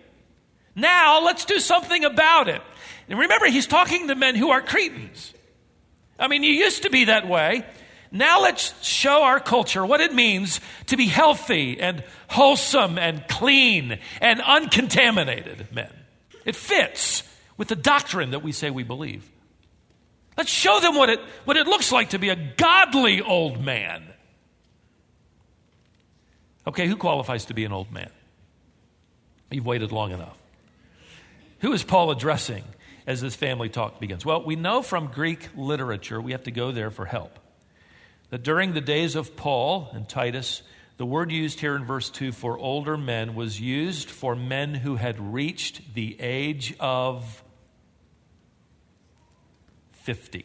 Now 0.75 1.23
let's 1.23 1.45
do 1.45 1.59
something 1.59 2.05
about 2.05 2.49
it. 2.49 2.63
And 3.09 3.19
remember, 3.19 3.47
he's 3.47 3.67
talking 3.67 4.09
to 4.09 4.15
men 4.15 4.37
who 4.37 4.51
are 4.51 4.63
Cretans. 4.63 5.35
I 6.19 6.29
mean, 6.29 6.43
you 6.43 6.53
used 6.53 6.85
to 6.85 6.91
be 6.91 7.07
that 7.07 7.29
way. 7.29 7.67
Now 8.11 8.43
let's 8.43 8.81
show 8.87 9.23
our 9.23 9.41
culture 9.41 9.85
what 9.85 10.01
it 10.01 10.15
means 10.15 10.61
to 10.87 10.97
be 10.97 11.07
healthy 11.07 11.81
and 11.81 12.05
wholesome 12.29 12.99
and 12.99 13.27
clean 13.27 13.99
and 14.21 14.41
uncontaminated 14.41 15.69
men. 15.73 15.93
It 16.45 16.55
fits 16.55 17.23
with 17.57 17.69
the 17.69 17.77
doctrine 17.77 18.31
that 18.31 18.43
we 18.43 18.53
say 18.53 18.71
we 18.71 18.83
believe. 18.83 19.32
Let's 20.37 20.51
show 20.51 20.81
them 20.81 20.97
what 20.97 21.11
it, 21.11 21.21
what 21.45 21.57
it 21.57 21.67
looks 21.67 21.93
like 21.93 22.11
to 22.11 22.19
be 22.19 22.31
a 22.31 22.37
godly 22.37 23.21
old 23.21 23.63
man. 23.63 24.03
Okay, 26.67 26.87
who 26.87 26.97
qualifies 26.97 27.47
to 27.47 27.55
be 27.55 27.65
an 27.65 27.73
old 27.73 27.91
man? 27.93 28.11
You've 29.51 29.67
waited 29.67 29.93
long 29.93 30.13
enough. 30.13 30.39
Who 31.61 31.73
is 31.73 31.83
Paul 31.83 32.11
addressing 32.11 32.65
as 33.07 33.21
this 33.21 33.35
family 33.35 33.69
talk 33.69 34.01
begins? 34.01 34.25
Well, 34.25 34.45
we 34.45 34.57
know 34.57 34.83
from 34.83 35.09
Greek 35.09 35.51
literature, 35.57 36.21
we 36.21 36.33
have 36.33 36.45
to 36.45 36.51
go 36.51 36.73
there 36.73 36.91
for 36.91 37.05
help, 37.05 37.39
that 38.31 38.43
during 38.43 38.73
the 38.73 38.81
days 38.81 39.17
of 39.17 39.37
Paul 39.37 39.91
and 39.93 40.09
Titus, 40.09 40.63
the 40.97 41.07
word 41.07 41.31
used 41.31 41.61
here 41.61 41.77
in 41.77 41.85
verse 41.85 42.11
2 42.11 42.33
for 42.33 42.57
older 42.59 42.97
men 42.97 43.35
was 43.35 43.61
used 43.61 44.09
for 44.09 44.35
men 44.35 44.75
who 44.75 44.97
had 44.97 45.35
reached 45.35 45.95
the 45.95 46.17
age 46.21 46.75
of 46.81 47.43
50. 50.03 50.45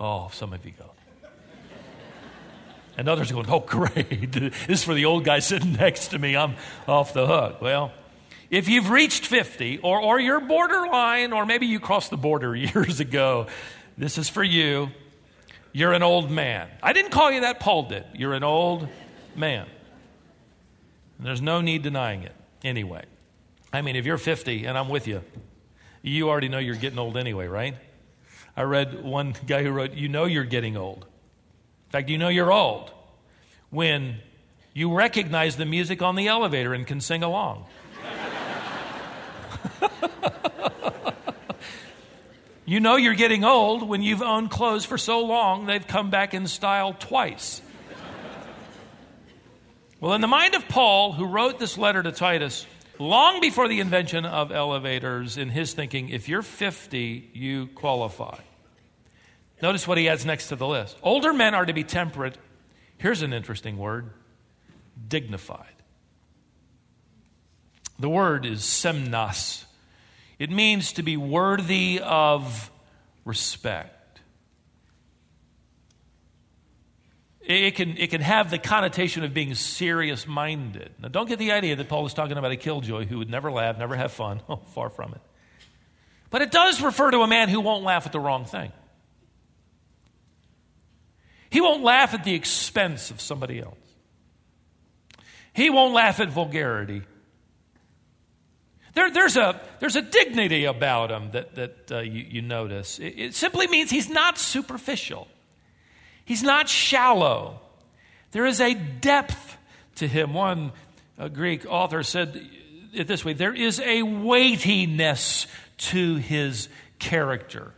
Oh, 0.00 0.30
some 0.32 0.52
of 0.52 0.64
you 0.64 0.72
go. 0.72 0.90
And 2.96 3.08
others 3.08 3.30
are 3.30 3.34
going, 3.34 3.48
oh, 3.48 3.60
great. 3.60 4.32
this 4.32 4.52
is 4.68 4.84
for 4.84 4.94
the 4.94 5.04
old 5.04 5.24
guy 5.24 5.38
sitting 5.38 5.74
next 5.74 6.08
to 6.08 6.18
me. 6.18 6.36
I'm 6.36 6.56
off 6.86 7.12
the 7.12 7.26
hook. 7.26 7.60
Well, 7.60 7.92
if 8.50 8.68
you've 8.68 8.90
reached 8.90 9.26
50, 9.26 9.78
or, 9.78 10.00
or 10.00 10.18
you're 10.18 10.40
borderline, 10.40 11.32
or 11.32 11.46
maybe 11.46 11.66
you 11.66 11.78
crossed 11.78 12.10
the 12.10 12.16
border 12.16 12.56
years 12.56 13.00
ago, 13.00 13.46
this 13.96 14.18
is 14.18 14.28
for 14.28 14.42
you. 14.42 14.88
You're 15.72 15.92
an 15.92 16.02
old 16.02 16.30
man. 16.30 16.68
I 16.82 16.92
didn't 16.92 17.10
call 17.10 17.30
you 17.30 17.42
that, 17.42 17.60
Paul 17.60 17.84
did. 17.84 18.04
You're 18.14 18.34
an 18.34 18.42
old 18.42 18.88
man. 19.36 19.66
And 21.18 21.26
there's 21.26 21.42
no 21.42 21.60
need 21.60 21.82
denying 21.82 22.22
it 22.22 22.34
anyway. 22.64 23.04
I 23.72 23.82
mean, 23.82 23.94
if 23.94 24.06
you're 24.06 24.18
50 24.18 24.64
and 24.64 24.78
I'm 24.78 24.88
with 24.88 25.06
you, 25.06 25.22
you 26.02 26.28
already 26.28 26.48
know 26.48 26.58
you're 26.58 26.76
getting 26.76 26.98
old 26.98 27.16
anyway, 27.16 27.46
right? 27.46 27.76
I 28.56 28.62
read 28.62 29.04
one 29.04 29.34
guy 29.46 29.62
who 29.62 29.70
wrote, 29.70 29.94
You 29.94 30.08
know 30.08 30.24
you're 30.24 30.44
getting 30.44 30.76
old. 30.76 31.04
In 31.86 31.92
fact, 31.92 32.08
you 32.08 32.18
know 32.18 32.28
you're 32.28 32.52
old 32.52 32.90
when 33.70 34.16
you 34.74 34.92
recognize 34.92 35.56
the 35.56 35.64
music 35.64 36.02
on 36.02 36.16
the 36.16 36.28
elevator 36.28 36.74
and 36.74 36.86
can 36.86 37.00
sing 37.00 37.22
along. 37.22 37.66
you 42.64 42.80
know 42.80 42.96
you're 42.96 43.14
getting 43.14 43.44
old 43.44 43.88
when 43.88 44.02
you've 44.02 44.22
owned 44.22 44.50
clothes 44.50 44.84
for 44.84 44.98
so 44.98 45.24
long 45.24 45.66
they've 45.66 45.86
come 45.86 46.10
back 46.10 46.34
in 46.34 46.46
style 46.46 46.94
twice. 46.98 47.62
well, 50.00 50.12
in 50.14 50.20
the 50.20 50.26
mind 50.26 50.54
of 50.54 50.68
Paul, 50.68 51.12
who 51.12 51.26
wrote 51.26 51.58
this 51.58 51.78
letter 51.78 52.02
to 52.02 52.12
Titus, 52.12 52.66
long 52.98 53.40
before 53.40 53.68
the 53.68 53.80
invention 53.80 54.24
of 54.24 54.50
elevators, 54.52 55.36
in 55.36 55.50
his 55.50 55.72
thinking, 55.72 56.08
if 56.08 56.28
you're 56.28 56.42
50, 56.42 57.30
you 57.32 57.68
qualify. 57.68 58.38
Notice 59.60 59.88
what 59.88 59.98
he 59.98 60.08
adds 60.08 60.24
next 60.24 60.48
to 60.48 60.56
the 60.56 60.66
list. 60.66 60.96
Older 61.02 61.32
men 61.32 61.54
are 61.54 61.66
to 61.66 61.72
be 61.72 61.84
temperate. 61.84 62.38
Here's 62.98 63.22
an 63.22 63.32
interesting 63.32 63.76
word 63.78 64.10
dignified. 65.06 65.74
The 67.98 68.08
word 68.08 68.46
is 68.46 68.62
semnos. 68.62 69.64
It 70.38 70.50
means 70.50 70.92
to 70.92 71.02
be 71.02 71.16
worthy 71.16 72.00
of 72.02 72.70
respect. 73.24 73.97
It 77.48 77.76
can, 77.76 77.96
it 77.96 78.10
can 78.10 78.20
have 78.20 78.50
the 78.50 78.58
connotation 78.58 79.24
of 79.24 79.32
being 79.32 79.54
serious 79.54 80.26
minded. 80.26 80.92
Now, 81.00 81.08
don't 81.08 81.26
get 81.26 81.38
the 81.38 81.52
idea 81.52 81.76
that 81.76 81.88
Paul 81.88 82.04
is 82.04 82.12
talking 82.12 82.36
about 82.36 82.52
a 82.52 82.56
killjoy 82.56 83.06
who 83.06 83.18
would 83.18 83.30
never 83.30 83.50
laugh, 83.50 83.78
never 83.78 83.96
have 83.96 84.12
fun. 84.12 84.42
Oh, 84.50 84.56
far 84.56 84.90
from 84.90 85.14
it. 85.14 85.20
But 86.30 86.42
it 86.42 86.50
does 86.50 86.82
refer 86.82 87.10
to 87.10 87.20
a 87.20 87.26
man 87.26 87.48
who 87.48 87.60
won't 87.60 87.84
laugh 87.84 88.04
at 88.04 88.12
the 88.12 88.20
wrong 88.20 88.44
thing. 88.44 88.70
He 91.48 91.62
won't 91.62 91.82
laugh 91.82 92.12
at 92.12 92.24
the 92.24 92.34
expense 92.34 93.10
of 93.10 93.20
somebody 93.20 93.60
else. 93.60 93.76
He 95.54 95.70
won't 95.70 95.94
laugh 95.94 96.20
at 96.20 96.28
vulgarity. 96.28 97.02
There, 98.92 99.10
there's, 99.10 99.36
a, 99.36 99.60
there's 99.80 99.96
a 99.96 100.02
dignity 100.02 100.64
about 100.66 101.10
him 101.10 101.30
that, 101.30 101.54
that 101.54 101.92
uh, 101.92 102.00
you, 102.00 102.26
you 102.28 102.42
notice. 102.42 102.98
It, 102.98 103.14
it 103.16 103.34
simply 103.34 103.66
means 103.68 103.90
he's 103.90 104.10
not 104.10 104.38
superficial, 104.38 105.28
he's 106.28 106.42
not 106.42 106.68
shallow. 106.68 107.58
There 108.30 108.46
is 108.46 108.60
a 108.60 108.74
depth 108.74 109.56
to 109.96 110.06
him. 110.06 110.34
One 110.34 110.72
uh, 111.18 111.28
Greek 111.28 111.66
author 111.66 112.02
said 112.02 112.48
it 112.92 113.08
this 113.08 113.24
way 113.24 113.32
there 113.32 113.54
is 113.54 113.80
a 113.80 114.02
weightiness 114.02 115.46
to 115.78 116.16
his 116.16 116.68
character. 116.98 117.72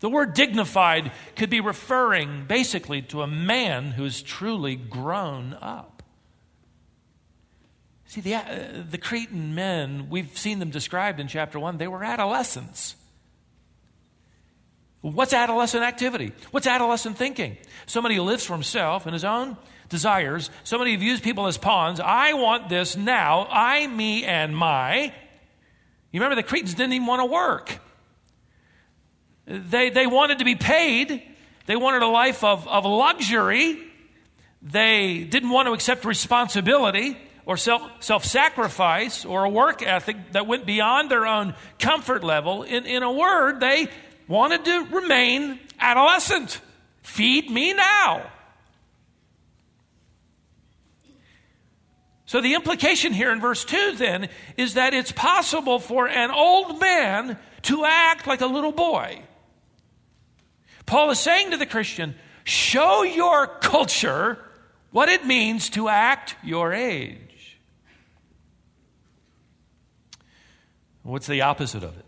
The 0.00 0.08
word 0.08 0.34
dignified 0.34 1.12
could 1.36 1.50
be 1.50 1.60
referring 1.60 2.46
basically 2.46 3.02
to 3.02 3.22
a 3.22 3.26
man 3.26 3.92
who 3.92 4.04
is 4.04 4.22
truly 4.22 4.76
grown 4.76 5.56
up. 5.60 6.02
See, 8.06 8.20
the, 8.20 8.34
uh, 8.34 8.42
the 8.90 8.98
Cretan 8.98 9.54
men, 9.54 10.08
we've 10.08 10.36
seen 10.36 10.58
them 10.58 10.70
described 10.70 11.20
in 11.20 11.28
chapter 11.28 11.60
1, 11.60 11.76
they 11.76 11.86
were 11.86 12.02
adolescents. 12.02 12.96
What's 15.02 15.32
adolescent 15.32 15.82
activity? 15.82 16.32
What's 16.50 16.66
adolescent 16.66 17.16
thinking? 17.16 17.56
Somebody 17.86 18.16
who 18.16 18.22
lives 18.22 18.44
for 18.44 18.52
himself 18.52 19.06
and 19.06 19.14
his 19.14 19.24
own 19.24 19.56
desires, 19.88 20.50
somebody 20.62 20.92
who 20.92 20.98
views 20.98 21.20
people 21.20 21.46
as 21.46 21.56
pawns. 21.56 22.00
I 22.00 22.34
want 22.34 22.68
this 22.68 22.96
now. 22.96 23.46
I, 23.50 23.86
me, 23.86 24.24
and 24.24 24.54
my. 24.54 25.12
You 26.12 26.20
remember 26.20 26.36
the 26.36 26.42
Cretans 26.42 26.74
didn't 26.74 26.92
even 26.92 27.06
want 27.06 27.20
to 27.20 27.26
work. 27.26 27.78
They, 29.46 29.90
they 29.90 30.06
wanted 30.06 30.40
to 30.40 30.44
be 30.44 30.54
paid. 30.54 31.22
They 31.66 31.76
wanted 31.76 32.02
a 32.02 32.06
life 32.06 32.44
of, 32.44 32.68
of 32.68 32.84
luxury. 32.84 33.78
They 34.62 35.24
didn't 35.24 35.50
want 35.50 35.66
to 35.66 35.72
accept 35.72 36.04
responsibility 36.04 37.16
or 37.46 37.56
self 37.56 38.24
sacrifice 38.24 39.24
or 39.24 39.44
a 39.44 39.48
work 39.48 39.82
ethic 39.82 40.32
that 40.32 40.46
went 40.46 40.66
beyond 40.66 41.10
their 41.10 41.26
own 41.26 41.54
comfort 41.78 42.22
level. 42.22 42.62
In, 42.64 42.84
in 42.86 43.02
a 43.02 43.10
word, 43.10 43.60
they 43.60 43.88
wanted 44.30 44.64
to 44.64 44.86
remain 44.92 45.58
adolescent. 45.80 46.60
Feed 47.02 47.50
me 47.50 47.74
now. 47.74 48.30
So, 52.26 52.40
the 52.40 52.54
implication 52.54 53.12
here 53.12 53.32
in 53.32 53.40
verse 53.40 53.64
2 53.64 53.96
then 53.96 54.28
is 54.56 54.74
that 54.74 54.94
it's 54.94 55.10
possible 55.10 55.80
for 55.80 56.08
an 56.08 56.30
old 56.30 56.80
man 56.80 57.36
to 57.62 57.84
act 57.84 58.28
like 58.28 58.40
a 58.40 58.46
little 58.46 58.70
boy. 58.70 59.20
Paul 60.86 61.10
is 61.10 61.18
saying 61.18 61.50
to 61.50 61.56
the 61.56 61.66
Christian, 61.66 62.14
show 62.44 63.02
your 63.02 63.48
culture 63.48 64.38
what 64.92 65.08
it 65.08 65.26
means 65.26 65.70
to 65.70 65.88
act 65.88 66.36
your 66.44 66.72
age. 66.72 67.58
What's 71.02 71.26
the 71.26 71.40
opposite 71.40 71.82
of 71.82 71.98
it? 71.98 72.04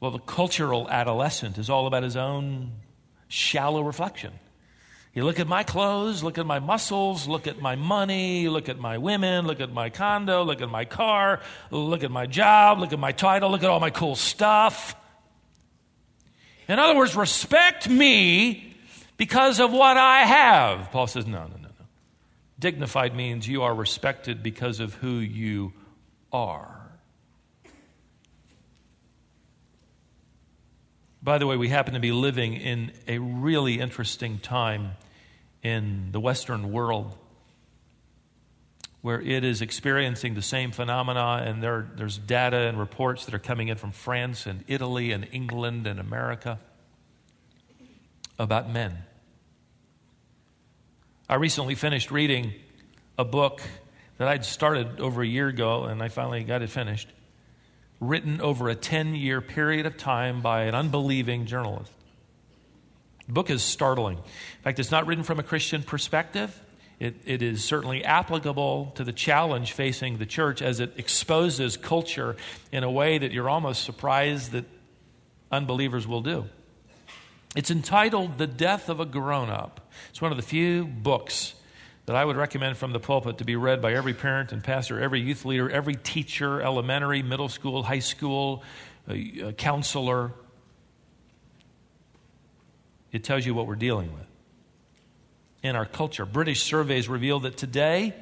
Well, 0.00 0.10
the 0.10 0.18
cultural 0.18 0.88
adolescent 0.88 1.58
is 1.58 1.68
all 1.68 1.86
about 1.86 2.02
his 2.02 2.16
own 2.16 2.72
shallow 3.28 3.82
reflection. 3.82 4.32
You 5.12 5.24
look 5.24 5.40
at 5.40 5.46
my 5.46 5.62
clothes, 5.62 6.22
look 6.22 6.38
at 6.38 6.46
my 6.46 6.58
muscles, 6.60 7.28
look 7.28 7.46
at 7.46 7.60
my 7.60 7.74
money, 7.74 8.48
look 8.48 8.68
at 8.68 8.78
my 8.78 8.96
women, 8.98 9.46
look 9.46 9.60
at 9.60 9.72
my 9.72 9.90
condo, 9.90 10.44
look 10.44 10.62
at 10.62 10.70
my 10.70 10.84
car, 10.84 11.40
look 11.70 12.04
at 12.04 12.10
my 12.10 12.26
job, 12.26 12.78
look 12.78 12.92
at 12.92 12.98
my 12.98 13.12
title, 13.12 13.50
look 13.50 13.62
at 13.62 13.68
all 13.68 13.80
my 13.80 13.90
cool 13.90 14.14
stuff. 14.14 14.94
In 16.68 16.78
other 16.78 16.96
words, 16.96 17.16
respect 17.16 17.88
me 17.88 18.76
because 19.16 19.58
of 19.58 19.72
what 19.72 19.96
I 19.96 20.20
have. 20.20 20.92
Paul 20.92 21.08
says, 21.08 21.26
no, 21.26 21.40
no, 21.40 21.56
no, 21.56 21.68
no. 21.68 21.86
Dignified 22.58 23.14
means 23.14 23.48
you 23.48 23.62
are 23.62 23.74
respected 23.74 24.42
because 24.42 24.78
of 24.78 24.94
who 24.94 25.18
you 25.18 25.72
are. 26.32 26.79
By 31.22 31.36
the 31.36 31.46
way, 31.46 31.56
we 31.56 31.68
happen 31.68 31.94
to 31.94 32.00
be 32.00 32.12
living 32.12 32.54
in 32.54 32.92
a 33.06 33.18
really 33.18 33.78
interesting 33.78 34.38
time 34.38 34.92
in 35.62 36.12
the 36.12 36.20
Western 36.20 36.72
world 36.72 37.16
where 39.02 39.20
it 39.20 39.44
is 39.44 39.60
experiencing 39.60 40.34
the 40.34 40.42
same 40.42 40.72
phenomena, 40.72 41.42
and 41.44 41.62
there, 41.62 41.90
there's 41.96 42.18
data 42.18 42.56
and 42.56 42.78
reports 42.78 43.26
that 43.26 43.34
are 43.34 43.38
coming 43.38 43.68
in 43.68 43.76
from 43.76 43.92
France 43.92 44.46
and 44.46 44.64
Italy 44.66 45.12
and 45.12 45.26
England 45.32 45.86
and 45.86 45.98
America 45.98 46.58
about 48.38 48.70
men. 48.70 48.96
I 51.28 51.34
recently 51.34 51.74
finished 51.74 52.10
reading 52.10 52.54
a 53.18 53.24
book 53.24 53.62
that 54.18 54.28
I'd 54.28 54.44
started 54.44 55.00
over 55.00 55.22
a 55.22 55.26
year 55.26 55.48
ago, 55.48 55.84
and 55.84 56.02
I 56.02 56.08
finally 56.08 56.44
got 56.44 56.62
it 56.62 56.70
finished 56.70 57.08
written 58.00 58.40
over 58.40 58.68
a 58.68 58.74
10 58.74 59.14
year 59.14 59.40
period 59.40 59.86
of 59.86 59.96
time 59.96 60.40
by 60.40 60.62
an 60.62 60.74
unbelieving 60.74 61.46
journalist. 61.46 61.92
The 63.26 63.34
book 63.34 63.50
is 63.50 63.62
startling. 63.62 64.16
In 64.16 64.62
fact, 64.62 64.78
it's 64.78 64.90
not 64.90 65.06
written 65.06 65.22
from 65.22 65.38
a 65.38 65.42
Christian 65.42 65.82
perspective. 65.82 66.58
It, 66.98 67.16
it 67.24 67.42
is 67.42 67.62
certainly 67.62 68.04
applicable 68.04 68.92
to 68.96 69.04
the 69.04 69.12
challenge 69.12 69.72
facing 69.72 70.18
the 70.18 70.26
church 70.26 70.60
as 70.60 70.80
it 70.80 70.94
exposes 70.96 71.76
culture 71.76 72.36
in 72.72 72.82
a 72.82 72.90
way 72.90 73.18
that 73.18 73.32
you're 73.32 73.48
almost 73.48 73.84
surprised 73.84 74.52
that 74.52 74.64
unbelievers 75.52 76.06
will 76.06 76.22
do. 76.22 76.46
It's 77.56 77.70
entitled 77.70 78.38
The 78.38 78.46
Death 78.46 78.88
of 78.88 79.00
a 79.00 79.06
Grown 79.06 79.50
Up. 79.50 79.90
It's 80.10 80.20
one 80.20 80.30
of 80.30 80.36
the 80.36 80.42
few 80.42 80.84
books 80.84 81.54
that 82.10 82.16
I 82.16 82.24
would 82.24 82.36
recommend 82.36 82.76
from 82.76 82.92
the 82.92 82.98
pulpit 82.98 83.38
to 83.38 83.44
be 83.44 83.54
read 83.54 83.80
by 83.80 83.92
every 83.92 84.14
parent 84.14 84.50
and 84.50 84.64
pastor, 84.64 84.98
every 84.98 85.20
youth 85.20 85.44
leader, 85.44 85.70
every 85.70 85.94
teacher, 85.94 86.60
elementary, 86.60 87.22
middle 87.22 87.48
school, 87.48 87.84
high 87.84 88.00
school, 88.00 88.64
uh, 89.08 89.52
counselor. 89.52 90.32
It 93.12 93.22
tells 93.22 93.46
you 93.46 93.54
what 93.54 93.68
we're 93.68 93.76
dealing 93.76 94.12
with 94.12 94.26
in 95.62 95.76
our 95.76 95.86
culture. 95.86 96.26
British 96.26 96.64
surveys 96.64 97.08
reveal 97.08 97.38
that 97.38 97.56
today, 97.56 98.16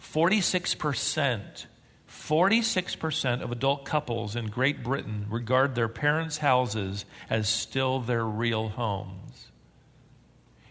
46%, 0.00 1.66
46% 2.08 3.42
of 3.42 3.52
adult 3.52 3.84
couples 3.84 4.36
in 4.36 4.46
Great 4.46 4.82
Britain 4.82 5.26
regard 5.28 5.74
their 5.74 5.88
parents' 5.88 6.38
houses 6.38 7.04
as 7.28 7.46
still 7.46 8.00
their 8.00 8.24
real 8.24 8.70
homes. 8.70 9.48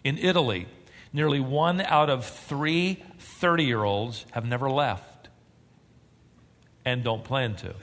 In 0.03 0.17
Italy, 0.17 0.65
Nearly 1.13 1.39
one 1.39 1.79
out 1.79 2.09
of 2.09 2.25
three 2.25 3.03
30 3.19 3.63
year 3.63 3.83
olds 3.83 4.25
have 4.31 4.45
never 4.45 4.69
left 4.69 5.29
and 6.83 7.03
don't 7.03 7.23
plan 7.23 7.55
to. 7.57 7.75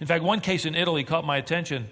In 0.00 0.06
fact, 0.06 0.22
one 0.22 0.40
case 0.40 0.64
in 0.64 0.74
Italy 0.74 1.04
caught 1.04 1.24
my 1.24 1.36
attention 1.36 1.88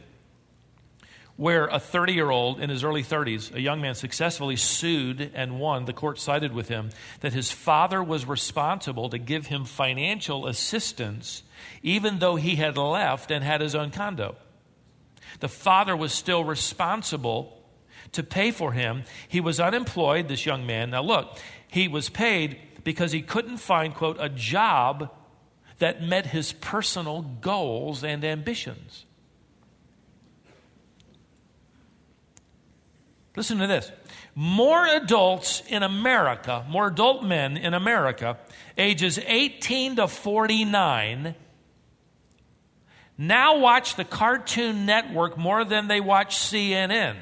where 1.37 1.66
a 1.66 1.80
30 1.80 2.12
year 2.12 2.30
old 2.30 2.60
in 2.60 2.70
his 2.70 2.84
early 2.84 3.02
30s, 3.02 3.52
a 3.54 3.60
young 3.60 3.80
man, 3.80 3.94
successfully 3.94 4.56
sued 4.56 5.32
and 5.34 5.58
won. 5.58 5.84
The 5.84 5.92
court 5.92 6.18
sided 6.20 6.52
with 6.52 6.68
him 6.68 6.90
that 7.20 7.32
his 7.32 7.50
father 7.50 8.02
was 8.02 8.26
responsible 8.26 9.10
to 9.10 9.18
give 9.18 9.46
him 9.46 9.64
financial 9.64 10.46
assistance 10.46 11.42
even 11.82 12.18
though 12.20 12.37
he 12.37 12.56
had 12.56 12.76
left 12.76 13.30
and 13.30 13.42
had 13.42 13.60
his 13.60 13.74
own 13.74 13.90
condo. 13.90 14.37
The 15.40 15.48
father 15.48 15.96
was 15.96 16.12
still 16.12 16.44
responsible 16.44 17.63
to 18.14 18.22
pay 18.22 18.50
for 18.50 18.72
him. 18.72 19.05
He 19.29 19.40
was 19.40 19.61
unemployed, 19.61 20.29
this 20.29 20.46
young 20.46 20.66
man. 20.66 20.90
Now, 20.90 21.03
look, 21.03 21.38
he 21.68 21.88
was 21.88 22.09
paid 22.09 22.59
because 22.83 23.12
he 23.12 23.22
couldn't 23.22 23.59
find, 23.59 23.94
quote, 23.94 24.16
a 24.20 24.29
job 24.29 25.11
that 25.79 26.03
met 26.03 26.27
his 26.27 26.53
personal 26.53 27.22
goals 27.22 28.05
and 28.05 28.24
ambitions. 28.24 29.05
Listen 33.37 33.59
to 33.59 33.66
this. 33.66 33.90
More 34.37 34.87
adults 34.87 35.62
in 35.68 35.83
America, 35.83 36.64
more 36.68 36.88
adult 36.88 37.24
men 37.24 37.57
in 37.57 37.74
America, 37.74 38.38
ages 38.79 39.18
18 39.18 39.96
to 39.96 40.09
49, 40.09 41.35
now 43.16 43.59
watch 43.59 43.96
the 43.96 44.05
Cartoon 44.05 44.87
Network 44.87 45.37
more 45.37 45.64
than 45.64 45.88
they 45.88 46.00
watch 46.00 46.37
CNN 46.37 47.16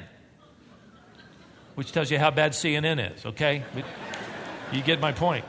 which 1.75 1.91
tells 1.91 2.11
you 2.11 2.19
how 2.19 2.31
bad 2.31 2.51
CNN 2.51 3.15
is, 3.15 3.25
okay? 3.25 3.63
You 4.71 4.81
get 4.81 4.99
my 4.99 5.11
point. 5.11 5.45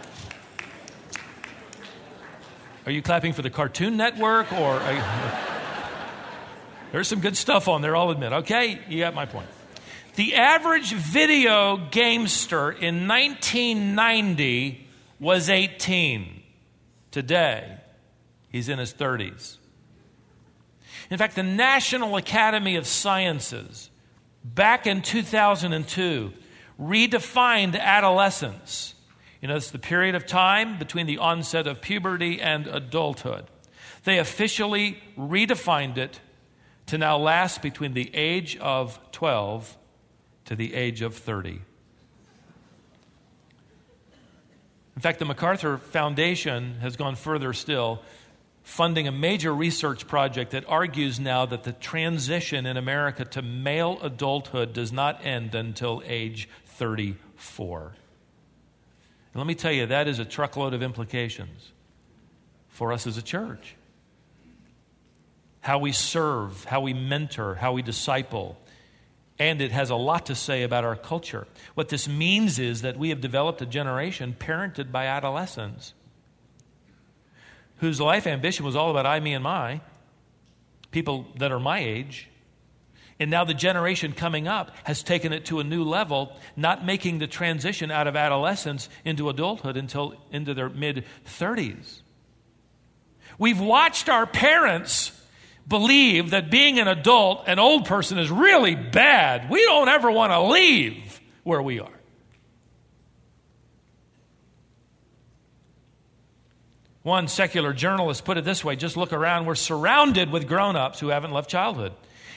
Are 2.87 2.93
you 2.93 3.03
clapping 3.03 3.33
for 3.33 3.43
the 3.43 3.51
Cartoon 3.51 3.97
Network 3.97 4.53
or. 4.53 4.75
You, 4.75 5.03
there's 6.93 7.09
some 7.09 7.21
good 7.21 7.37
stuff 7.37 7.67
on 7.67 7.83
there, 7.83 7.97
I'll 7.97 8.11
admit, 8.11 8.33
okay? 8.33 8.79
You 8.89 9.01
got 9.01 9.15
my 9.15 9.27
point. 9.27 9.49
The 10.17 10.37
average 10.37 10.93
video 10.93 11.77
gamester 11.91 12.71
in 12.71 13.09
1990 13.09 14.87
was 15.19 15.51
18. 15.51 16.43
Today, 17.11 17.79
he's 18.51 18.69
in 18.69 18.79
his 18.79 18.95
30s. 18.95 19.57
In 21.11 21.19
fact, 21.19 21.35
the 21.35 21.43
National 21.43 22.17
Academy 22.17 22.77
of 22.77 22.87
Sciences 22.87 23.91
back 24.45 24.87
in 24.87 25.03
2002, 25.03 26.33
redefined 26.81 27.79
adolescence. 27.79 28.95
You 29.41 29.49
know, 29.49 29.57
it's 29.57 29.71
the 29.71 29.79
period 29.79 30.15
of 30.15 30.27
time 30.27 30.79
between 30.79 31.07
the 31.07 31.19
onset 31.19 31.67
of 31.67 31.81
puberty 31.81 32.41
and 32.41 32.67
adulthood. 32.67 33.47
They 34.05 34.19
officially 34.19 34.99
redefined 35.19 35.97
it 35.97 36.21
to 36.87 36.99
now 36.99 37.17
last 37.17 37.63
between 37.63 37.95
the 37.95 38.15
age 38.15 38.57
of 38.59 38.99
12 39.13 39.77
to 40.47 40.57
the 40.57 40.75
age 40.75 41.01
of 41.01 41.17
30. 41.17 41.61
In 44.97 45.01
fact, 45.01 45.19
the 45.19 45.25
MacArthur 45.25 45.79
Foundation 45.79 46.77
has 46.81 46.97
gone 46.97 47.17
further 47.17 47.53
still, 47.53 48.03
funding 48.65 49.07
a 49.07 49.13
major 49.13 49.55
research 49.55 50.09
project 50.09 50.53
that 50.53 50.65
argues 50.67 51.21
now 51.21 51.45
that 51.47 51.63
the 51.63 51.73
transition 51.73 52.65
in 52.65 52.79
America 52.79 53.25
to 53.27 53.43
male 53.43 53.99
adulthood 54.03 54.73
does 54.73 54.91
not 54.91 55.25
end 55.25 55.55
until 55.55 56.03
age 56.07 56.49
34. 56.65 57.93
And 59.33 59.41
let 59.41 59.47
me 59.47 59.55
tell 59.55 59.71
you, 59.71 59.87
that 59.87 60.09
is 60.09 60.19
a 60.19 60.25
truckload 60.25 60.73
of 60.73 60.83
implications 60.83 61.73
for 62.69 62.93
us 62.93 63.07
as 63.07 63.19
a 63.19 63.23
church. 63.23 63.77
How 65.61 65.79
we 65.79 65.93
serve, 65.93 66.65
how 66.65 66.81
we 66.81 66.95
mentor, 66.95 67.55
how 67.57 67.75
we 67.75 67.83
disciple, 67.83 68.59
and 69.39 69.61
it 69.61 69.73
has 69.73 69.91
a 69.91 69.97
lot 69.97 70.27
to 70.27 70.35
say 70.35 70.63
about 70.63 70.85
our 70.85 70.97
culture. 70.97 71.47
What 71.75 71.91
this 71.91 72.09
means 72.09 72.59
is 72.59 72.81
that 72.83 72.97
we 72.97 73.11
have 73.11 73.21
developed 73.21 73.61
a 73.61 73.67
generation 73.67 74.35
parented 74.39 74.91
by 74.91 75.07
adolescents 75.07 75.93
whose 77.79 78.01
life 78.01 78.27
ambition 78.27 78.65
was 78.65 78.77
all 78.77 78.91
about 78.91 79.07
I, 79.07 79.21
me, 79.21 79.35
and 79.35 79.43
my, 79.43 79.81
people 80.91 81.27
that 81.39 81.53
are 81.53 81.61
my 81.61 81.81
age. 81.81 82.29
And 83.21 83.31
now 83.31 83.45
the 83.45 83.55
generation 83.55 84.13
coming 84.13 84.49
up 84.49 84.73
has 84.85 85.03
taken 85.03 85.33
it 85.33 85.47
to 85.47 85.61
a 85.61 85.65
new 85.65 85.85
level, 85.85 86.37
not 86.57 86.85
making 86.85 87.19
the 87.19 87.27
transition 87.27 87.91
out 87.91 88.07
of 88.07 88.17
adolescence 88.17 88.89
into 89.05 89.29
adulthood 89.29 89.77
until 89.77 90.15
into 90.33 90.53
their 90.55 90.69
mid 90.69 91.05
30s. 91.25 92.01
We've 93.39 93.61
watched 93.61 94.09
our 94.09 94.27
parents 94.27 95.13
believe 95.67 96.31
that 96.31 96.51
being 96.51 96.79
an 96.79 96.89
adult, 96.89 97.45
an 97.47 97.59
old 97.59 97.87
person, 97.87 98.19
is 98.19 98.31
really 98.31 98.75
bad. 98.75 99.49
We 99.49 99.63
don't 99.65 99.89
ever 99.89 100.11
want 100.11 100.33
to 100.33 100.43
leave 100.43 101.21
where 101.43 101.63
we 101.63 101.81
are. 101.81 101.94
One 107.05 107.29
secular 107.29 107.75
journalist 107.75 108.25
put 108.25 108.39
it 108.39 108.47
this 108.47 108.65
way 108.65 108.77
just 108.77 108.97
look 108.97 109.13
around. 109.13 109.45
We're 109.45 109.57
surrounded 109.57 110.33
with 110.33 110.49
grown 110.49 110.75
ups 110.75 111.01
who 111.01 111.09
haven't 111.09 111.33
left 111.33 111.51
childhood. 111.51 111.93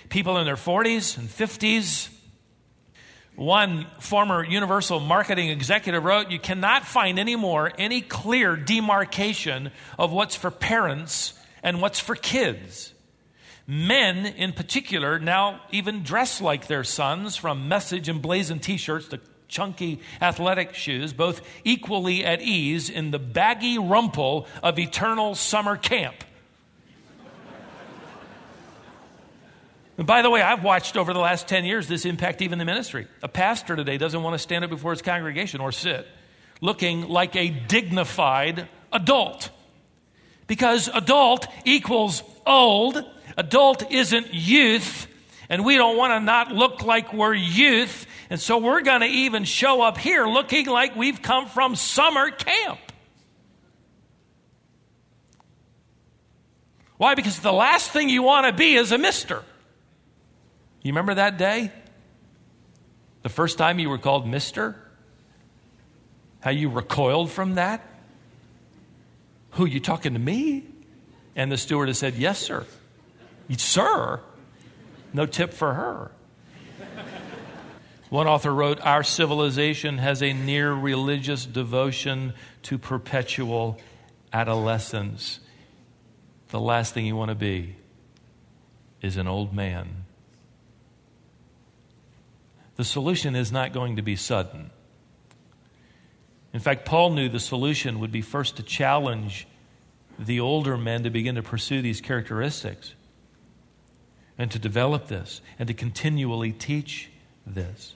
People 0.10 0.38
in 0.40 0.46
their 0.46 0.58
40s 0.58 1.18
and 1.18 1.30
50s. 1.30 2.10
One 3.38 3.88
former 4.00 4.44
Universal 4.44 5.00
marketing 5.00 5.52
executive 5.52 6.04
wrote 6.04 6.32
You 6.32 6.40
cannot 6.40 6.86
find 6.86 7.18
anymore 7.18 7.72
any 7.78 8.02
clear 8.02 8.58
demarcation 8.58 9.72
of 9.98 10.12
what's 10.12 10.36
for 10.36 10.52
parents 10.52 11.34
and 11.64 11.82
what's 11.82 12.02
for 12.02 12.16
kids. 12.16 12.94
Men, 13.68 14.26
in 14.26 14.52
particular, 14.52 15.18
now 15.18 15.62
even 15.72 16.04
dress 16.04 16.42
like 16.42 16.68
their 16.68 16.84
sons, 16.84 17.38
from 17.38 17.70
message 17.70 18.10
emblazoned 18.10 18.64
t 18.64 18.76
shirts 18.76 19.08
to 19.10 19.22
chunky 19.48 20.00
athletic 20.22 20.74
shoes, 20.74 21.14
both 21.14 21.42
equally 21.64 22.26
at 22.26 22.42
ease 22.42 22.90
in 22.90 23.12
the 23.12 23.20
baggy 23.20 23.78
rumple 23.78 24.48
of 24.62 24.80
eternal 24.80 25.36
summer 25.36 25.78
camp. 25.78 26.16
and 29.98 30.06
by 30.06 30.22
the 30.22 30.30
way, 30.30 30.42
I've 30.42 30.64
watched 30.64 30.98
over 30.98 31.14
the 31.14 31.20
last 31.20 31.48
10 31.48 31.66
years 31.66 31.88
this 31.88 32.06
impact 32.06 32.42
even 32.42 32.60
the 32.60 32.66
ministry. 32.66 33.08
A 33.24 33.28
pastor 33.28 33.76
today 33.76 33.98
doesn't 33.98 34.22
want 34.22 34.34
to 34.34 34.40
stand 34.40 34.64
up 34.64 34.70
before 34.70 34.92
his 34.92 35.02
congregation 35.02 35.62
or 35.62 35.72
sit 35.72 36.08
looking 36.60 37.08
like 37.08 37.36
a 37.36 37.50
dignified 37.50 38.68
adult. 38.92 39.52
Because 40.48 40.90
adult 40.94 41.48
equals 41.66 42.24
old 42.46 43.04
Adult 43.38 43.92
isn't 43.92 44.34
youth, 44.34 45.08
and 45.48 45.64
we 45.64 45.78
don't 45.78 45.96
want 45.96 46.12
to 46.12 46.20
not 46.20 46.52
look 46.52 46.82
like 46.82 47.14
we're 47.14 47.36
youth. 47.36 48.08
And 48.30 48.40
so 48.40 48.58
we're 48.58 48.82
going 48.82 49.02
to 49.02 49.08
even 49.08 49.46
show 49.46 49.82
up 49.82 49.98
here 49.98 50.26
looking 50.28 50.66
like 50.66 50.96
we've 50.96 51.22
come 51.22 51.48
from 51.48 51.76
summer 51.76 52.30
camp. 52.30 52.80
Why? 56.98 57.16
Because 57.16 57.40
the 57.40 57.54
last 57.54 57.92
thing 57.92 58.10
you 58.10 58.24
want 58.24 58.48
to 58.48 58.54
be 58.54 58.76
is 58.76 58.92
a 58.92 58.98
mister. 58.98 59.44
You 60.82 60.92
remember 60.92 61.14
that 61.16 61.38
day? 61.38 61.72
The 63.22 63.30
first 63.30 63.58
time 63.58 63.80
you 63.80 63.90
were 63.90 63.98
called 63.98 64.28
mister? 64.28 64.76
How 66.40 66.52
you 66.52 66.70
recoiled 66.70 67.32
from 67.32 67.56
that? 67.56 67.86
Who, 69.52 69.66
you 69.66 69.80
talking 69.80 70.14
to 70.14 70.20
me? 70.20 70.66
And 71.36 71.52
the 71.52 71.58
stewardess 71.58 72.00
said, 72.00 72.16
Yes, 72.16 72.40
sir. 72.40 72.66
Sir, 73.58 74.20
no 75.14 75.26
tip 75.26 75.54
for 75.54 75.74
her. 75.74 76.12
One 78.10 78.28
author 78.28 78.54
wrote 78.54 78.80
Our 78.82 79.04
civilization 79.04 79.98
has 79.98 80.24
a 80.24 80.32
near 80.34 80.72
religious 80.72 81.46
devotion 81.46 82.34
to 82.64 82.78
perpetual 82.78 83.80
adolescence. 84.32 85.40
The 86.50 86.60
last 86.60 86.94
thing 86.94 87.06
you 87.06 87.16
want 87.16 87.30
to 87.30 87.36
be 87.36 87.76
is 89.02 89.18
an 89.18 89.28
old 89.28 89.54
man. 89.54 90.06
The 92.78 92.86
solution 92.86 93.36
is 93.36 93.52
not 93.52 93.74
going 93.74 93.98
to 93.98 94.02
be 94.02 94.16
sudden. 94.16 94.70
In 96.54 96.60
fact, 96.62 96.86
Paul 96.86 97.10
knew 97.10 97.28
the 97.28 97.40
solution 97.40 98.00
would 98.00 98.12
be 98.12 98.22
first 98.22 98.56
to 98.58 98.64
challenge 98.64 99.48
the 100.18 100.40
older 100.40 100.78
men 100.78 101.04
to 101.04 101.10
begin 101.10 101.36
to 101.36 101.44
pursue 101.44 101.82
these 101.82 102.00
characteristics 102.00 102.94
and 104.38 104.50
to 104.52 104.60
develop 104.60 105.08
this 105.08 105.42
and 105.60 105.68
to 105.68 105.74
continually 105.74 106.52
teach 106.52 107.10
this. 107.46 107.96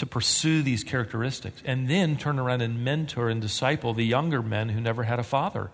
To 0.00 0.06
pursue 0.06 0.62
these 0.62 0.82
characteristics 0.82 1.62
and 1.66 1.86
then 1.86 2.16
turn 2.16 2.38
around 2.38 2.62
and 2.62 2.82
mentor 2.82 3.28
and 3.28 3.38
disciple 3.38 3.92
the 3.92 4.02
younger 4.02 4.40
men 4.40 4.70
who 4.70 4.80
never 4.80 5.02
had 5.02 5.18
a 5.18 5.22
father, 5.22 5.70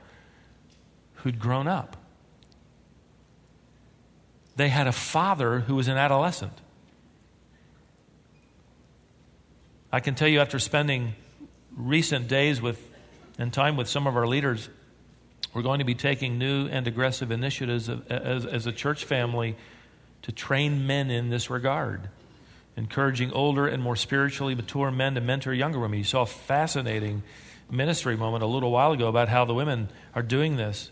who'd 1.15 1.39
grown 1.39 1.69
up. 1.69 1.97
They 4.57 4.69
had 4.69 4.89
a 4.89 4.93
father 4.93 5.61
who 5.61 5.77
was 5.77 5.87
an 5.87 5.97
adolescent. 5.97 6.61
I 9.93 10.01
can 10.01 10.17
tell 10.17 10.27
you 10.27 10.41
after 10.41 10.59
spending 10.59 11.15
recent 11.77 12.27
days 12.27 12.61
with 12.61 12.91
and 13.39 13.53
time 13.53 13.77
with 13.77 13.89
some 13.89 14.09
of 14.09 14.17
our 14.17 14.27
leaders 14.27 14.69
we're 15.55 15.63
going 15.63 15.79
to 15.79 15.85
be 15.85 15.95
taking 15.95 16.37
new 16.37 16.67
and 16.67 16.89
aggressive 16.89 17.31
initiatives 17.31 17.89
as, 17.89 18.45
as 18.45 18.67
a 18.67 18.73
church 18.73 19.05
family 19.05 19.57
to 20.23 20.33
train 20.33 20.85
men 20.89 21.13
in 21.13 21.31
this 21.31 21.49
regard, 21.49 22.09
encouraging 22.77 23.33
older 23.33 23.67
and 23.67 23.83
more 23.83 23.97
spiritually 23.97 24.55
mature 24.55 24.91
men 24.91 25.15
to 25.15 25.21
mentor 25.21 25.53
younger 25.53 25.79
women. 25.79 25.99
You 25.99 26.05
saw 26.05 26.23
a 26.23 26.27
fascinating 26.27 27.23
ministry 27.71 28.17
moment 28.17 28.45
a 28.45 28.47
little 28.47 28.71
while 28.71 28.93
ago 28.93 29.09
about 29.09 29.29
how 29.29 29.45
the 29.45 29.55
women 29.55 29.89
are 30.15 30.23
doing 30.23 30.57
this. 30.57 30.91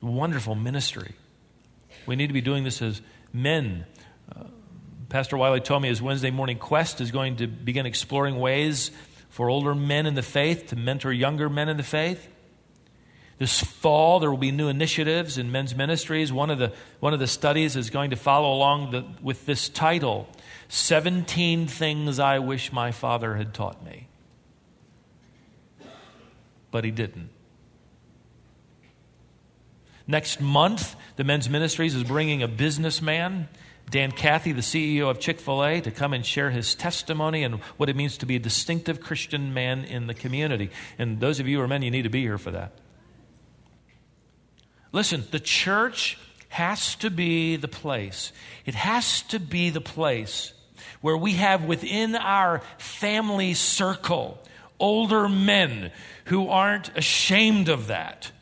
Wonderful 0.00 0.54
ministry. 0.54 1.14
We 2.06 2.16
need 2.16 2.28
to 2.28 2.32
be 2.32 2.40
doing 2.40 2.64
this 2.64 2.80
as 2.80 3.02
men. 3.32 3.84
Uh, 4.34 4.44
Pastor 5.08 5.36
Wiley 5.36 5.60
told 5.60 5.82
me 5.82 5.88
his 5.88 6.00
Wednesday 6.00 6.30
morning 6.30 6.58
quest 6.58 7.00
is 7.00 7.10
going 7.10 7.36
to 7.36 7.46
begin 7.46 7.86
exploring 7.86 8.38
ways 8.38 8.90
for 9.28 9.50
older 9.50 9.74
men 9.74 10.06
in 10.06 10.14
the 10.14 10.22
faith 10.22 10.68
to 10.68 10.76
mentor 10.76 11.12
younger 11.12 11.48
men 11.48 11.68
in 11.68 11.76
the 11.76 11.82
faith. 11.82 12.28
This 13.38 13.62
fall, 13.62 14.20
there 14.20 14.30
will 14.30 14.36
be 14.36 14.52
new 14.52 14.68
initiatives 14.68 15.38
in 15.38 15.50
men's 15.50 15.74
ministries. 15.74 16.32
One 16.32 16.50
of 16.50 16.58
the, 16.58 16.72
one 17.00 17.14
of 17.14 17.20
the 17.20 17.26
studies 17.26 17.74
is 17.74 17.88
going 17.88 18.10
to 18.10 18.16
follow 18.16 18.54
along 18.54 18.90
the, 18.90 19.04
with 19.22 19.46
this 19.46 19.68
title 19.68 20.28
17 20.70 21.66
Things 21.66 22.20
I 22.20 22.38
Wish 22.38 22.72
My 22.72 22.92
Father 22.92 23.34
Had 23.34 23.52
Taught 23.52 23.84
Me. 23.84 24.06
But 26.70 26.84
he 26.84 26.92
didn't. 26.92 27.30
Next 30.06 30.40
month, 30.40 30.94
the 31.16 31.24
men's 31.24 31.48
ministries 31.50 31.96
is 31.96 32.04
bringing 32.04 32.44
a 32.44 32.48
businessman, 32.48 33.48
Dan 33.90 34.12
Cathy, 34.12 34.52
the 34.52 34.60
CEO 34.60 35.10
of 35.10 35.18
Chick 35.18 35.40
fil 35.40 35.64
A, 35.64 35.80
to 35.80 35.90
come 35.90 36.12
and 36.12 36.24
share 36.24 36.50
his 36.50 36.76
testimony 36.76 37.42
and 37.42 37.56
what 37.76 37.88
it 37.88 37.96
means 37.96 38.16
to 38.18 38.26
be 38.26 38.36
a 38.36 38.40
distinctive 38.40 39.00
Christian 39.00 39.52
man 39.52 39.84
in 39.84 40.06
the 40.06 40.14
community. 40.14 40.70
And 41.00 41.18
those 41.18 41.40
of 41.40 41.48
you 41.48 41.56
who 41.56 41.64
are 41.64 41.68
men, 41.68 41.82
you 41.82 41.90
need 41.90 42.02
to 42.02 42.10
be 42.10 42.22
here 42.22 42.38
for 42.38 42.52
that. 42.52 42.74
Listen, 44.92 45.24
the 45.32 45.40
church 45.40 46.16
has 46.50 46.94
to 46.96 47.10
be 47.10 47.56
the 47.56 47.68
place. 47.68 48.30
It 48.66 48.76
has 48.76 49.22
to 49.22 49.40
be 49.40 49.70
the 49.70 49.80
place 49.80 50.52
where 51.00 51.16
we 51.16 51.34
have 51.34 51.64
within 51.64 52.14
our 52.14 52.62
family 52.78 53.54
circle 53.54 54.38
older 54.80 55.28
men 55.28 55.92
who 56.24 56.48
aren't 56.48 56.96
ashamed 56.96 57.68
of 57.68 57.88
that, 57.88 58.32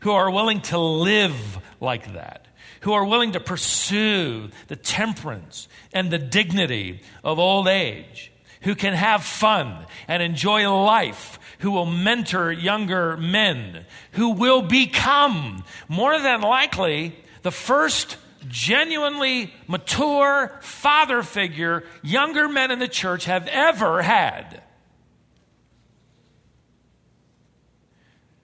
who 0.00 0.12
are 0.12 0.30
willing 0.30 0.60
to 0.60 0.78
live 0.78 1.58
like 1.80 2.12
that, 2.12 2.46
who 2.80 2.92
are 2.92 3.04
willing 3.04 3.32
to 3.32 3.40
pursue 3.40 4.50
the 4.68 4.76
temperance 4.76 5.66
and 5.92 6.10
the 6.10 6.18
dignity 6.18 7.00
of 7.24 7.38
old 7.38 7.66
age, 7.66 8.30
who 8.62 8.74
can 8.74 8.92
have 8.92 9.24
fun 9.24 9.86
and 10.06 10.22
enjoy 10.22 10.70
life, 10.70 11.38
who 11.60 11.70
will 11.70 11.86
mentor 11.86 12.52
younger 12.52 13.16
men, 13.16 13.86
who 14.12 14.30
will 14.30 14.62
become, 14.62 15.64
more 15.88 16.18
than 16.20 16.42
likely, 16.42 17.16
the 17.42 17.50
first 17.50 18.16
genuinely 18.48 19.52
mature 19.66 20.58
father 20.60 21.22
figure 21.22 21.84
younger 22.02 22.48
men 22.48 22.70
in 22.70 22.78
the 22.78 22.88
church 22.88 23.24
have 23.24 23.46
ever 23.48 24.02
had. 24.02 24.62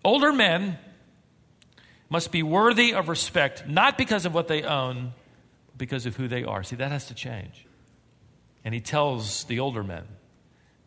Older 0.05 0.33
men 0.33 0.78
must 2.09 2.33
be 2.33 2.42
worthy 2.42 2.92
of 2.92 3.09
respect, 3.09 3.66
not 3.66 3.96
because 3.96 4.26
of 4.26 4.35
what 4.35 4.48
they 4.48 4.62
own, 4.62 5.14
but 5.68 5.78
because 5.78 6.07
of 6.07 6.16
who 6.16 6.28
they 6.28 6.44
are. 6.44 6.62
See, 6.62 6.76
that 6.76 6.90
has 6.90 7.07
to 7.07 7.14
change. 7.14 7.66
And 8.64 8.74
he 8.74 8.81
tells 8.81 9.44
the 9.44 9.61
older 9.61 9.83
men 9.83 10.05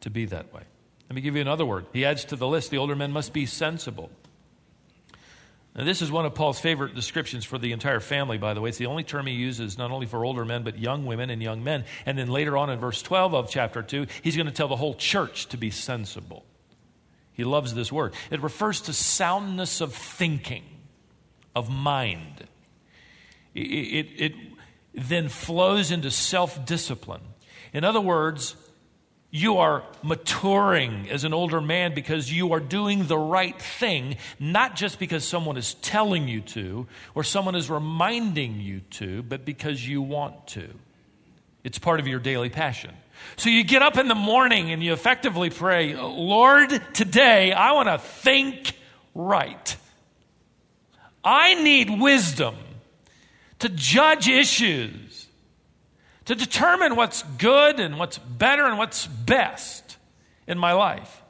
to 0.02 0.10
be 0.10 0.26
that 0.26 0.54
way. 0.54 0.62
Let 1.10 1.15
me 1.15 1.22
give 1.22 1.36
you 1.36 1.41
another 1.41 1.65
word. 1.65 1.86
He 1.94 2.06
adds 2.06 2.26
to 2.26 2.36
the 2.36 2.48
list 2.48 2.72
the 2.72 2.78
older 2.78 2.96
men 2.96 3.12
must 3.12 3.34
be 3.34 3.46
sensible. 3.46 4.10
Now, 5.76 5.84
this 5.84 6.02
is 6.02 6.10
one 6.10 6.26
of 6.26 6.34
Paul's 6.34 6.60
favorite 6.60 6.96
descriptions 6.96 7.44
for 7.44 7.58
the 7.58 7.74
entire 7.74 8.00
family, 8.00 8.38
by 8.38 8.54
the 8.54 8.62
way. 8.62 8.70
It's 8.70 8.78
the 8.78 8.86
only 8.86 9.04
term 9.04 9.28
he 9.28 9.34
uses 9.34 9.78
not 9.78 9.92
only 9.92 10.06
for 10.06 10.24
older 10.24 10.46
men, 10.46 10.64
but 10.64 10.80
young 10.80 11.06
women 11.06 11.30
and 11.30 11.44
young 11.44 11.66
men. 11.66 11.84
And 12.06 12.18
then 12.18 12.30
later 12.30 12.56
on 12.56 12.70
in 12.70 12.80
verse 12.80 13.02
12 13.02 13.36
of 13.36 13.50
chapter 13.50 13.84
2, 13.84 14.08
he's 14.22 14.38
going 14.38 14.48
to 14.48 14.54
tell 14.54 14.70
the 14.70 14.78
whole 14.78 14.94
church 14.94 15.48
to 15.48 15.58
be 15.58 15.72
sensible. 15.72 16.46
He 17.34 17.44
loves 17.44 17.74
this 17.74 17.92
word. 17.92 18.14
It 18.32 18.42
refers 18.42 18.80
to 18.82 18.94
soundness 18.94 19.82
of 19.82 19.94
thinking, 19.94 20.64
of 21.54 21.70
mind. 21.70 22.48
It, 23.54 23.60
it, 23.60 24.08
it 24.18 24.34
then 24.94 25.28
flows 25.28 25.92
into 25.92 26.10
self 26.10 26.66
discipline. 26.66 27.22
In 27.74 27.84
other 27.84 28.00
words, 28.00 28.56
you 29.36 29.58
are 29.58 29.84
maturing 30.02 31.10
as 31.12 31.26
an 31.26 31.34
older 31.34 31.60
man 31.60 31.93
because 31.93 32.32
you 32.32 32.54
are 32.54 32.62
doing 32.62 33.08
the 33.08 33.17
right 33.17 33.62
thing, 33.62 34.15
not 34.39 34.78
just 34.78 34.98
because 34.98 35.28
someone 35.28 35.58
is 35.58 35.74
telling 35.74 36.30
you 36.30 36.39
to 36.39 36.88
or 37.13 37.21
someone 37.21 37.54
is 37.54 37.69
reminding 37.69 38.62
you 38.62 38.80
to, 38.91 39.24
but 39.24 39.43
because 39.43 39.86
you 39.86 40.02
want 40.02 40.48
to. 40.48 40.69
It's 41.65 41.78
part 41.78 42.00
of 42.00 42.08
your 42.08 42.19
daily 42.19 42.48
passion. 42.48 42.91
So 43.36 43.50
you 43.50 43.65
get 43.65 43.82
up 43.82 43.98
in 43.98 44.08
the 44.08 44.15
morning 44.15 44.71
and 44.71 44.82
you 44.82 44.93
effectively 44.93 45.50
pray, 45.50 45.98
Lord, 45.98 46.69
today 46.93 47.52
I 47.52 47.74
want 47.74 47.89
to 47.89 47.98
think 47.98 48.78
right. 49.13 49.76
I 51.26 51.56
need 51.56 51.89
wisdom 51.89 52.56
to 53.60 53.67
judge 53.67 54.30
issues 54.30 55.05
to 56.26 56.36
determine 56.36 56.96
what's 56.96 57.24
good 57.38 57.80
and 57.80 57.98
what's 57.98 58.18
better 58.18 58.66
and 58.66 58.78
what's 58.78 59.08
best 59.08 59.98
in 60.48 60.58
my 60.58 60.74
life. 60.74 61.24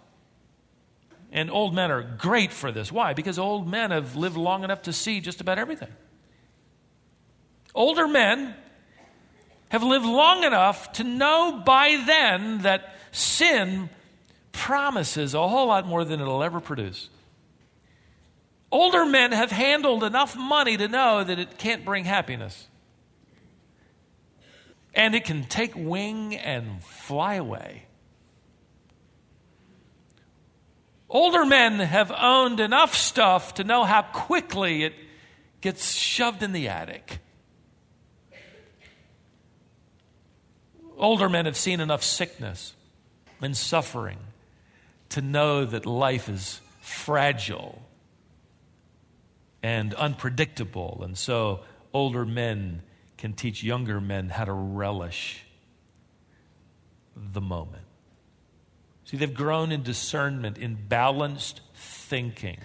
And 1.31 1.51
old 1.51 1.75
men 1.75 1.91
are 1.91 2.01
great 2.01 2.51
for 2.53 2.71
this. 2.71 2.91
Why? 2.91 3.13
Because 3.13 3.37
old 3.37 3.67
men 3.67 3.91
have 3.91 4.15
lived 4.15 4.37
long 4.37 4.63
enough 4.63 4.83
to 4.83 4.93
see 4.93 5.19
just 5.19 5.41
about 5.41 5.59
everything. 5.59 5.91
Older 7.73 8.07
men 8.07 8.55
have 9.67 9.83
lived 9.83 10.05
long 10.05 10.45
enough 10.45 10.93
to 10.93 11.03
know 11.03 11.61
by 11.65 12.01
then 12.05 12.59
that 12.59 12.95
sin 13.11 13.89
promises 14.53 15.33
a 15.33 15.47
whole 15.47 15.67
lot 15.67 15.85
more 15.85 16.05
than 16.05 16.21
it'll 16.21 16.41
ever 16.41 16.61
produce. 16.61 17.09
Older 18.71 19.05
men 19.05 19.33
have 19.33 19.51
handled 19.51 20.05
enough 20.05 20.37
money 20.37 20.77
to 20.77 20.87
know 20.87 21.23
that 21.23 21.37
it 21.37 21.57
can't 21.57 21.83
bring 21.83 22.05
happiness 22.05 22.67
and 24.95 25.13
it 25.13 25.25
can 25.25 25.43
take 25.43 25.73
wing 25.75 26.35
and 26.35 26.83
fly 26.83 27.35
away. 27.35 27.85
Older 31.09 31.45
men 31.45 31.79
have 31.79 32.11
owned 32.11 32.59
enough 32.59 32.95
stuff 32.95 33.55
to 33.55 33.63
know 33.63 33.83
how 33.83 34.01
quickly 34.01 34.83
it 34.83 34.93
gets 35.61 35.93
shoved 35.93 36.41
in 36.41 36.51
the 36.51 36.69
attic. 36.69 37.19
Older 40.97 41.29
men 41.29 41.45
have 41.45 41.57
seen 41.57 41.79
enough 41.79 42.03
sickness 42.03 42.73
and 43.41 43.55
suffering 43.55 44.17
to 45.09 45.21
know 45.21 45.65
that 45.65 45.85
life 45.85 46.29
is 46.29 46.61
fragile 46.81 47.81
and 49.61 49.93
unpredictable. 49.93 51.01
And 51.03 51.17
so 51.17 51.61
older 51.93 52.25
men 52.25 52.81
can 53.17 53.33
teach 53.33 53.63
younger 53.63 54.01
men 54.01 54.29
how 54.29 54.45
to 54.45 54.53
relish 54.53 55.45
the 57.15 57.41
moment. 57.41 57.83
See, 59.05 59.17
they've 59.17 59.33
grown 59.33 59.71
in 59.71 59.83
discernment, 59.83 60.57
in 60.57 60.75
balanced 60.87 61.61
thinking, 61.75 62.59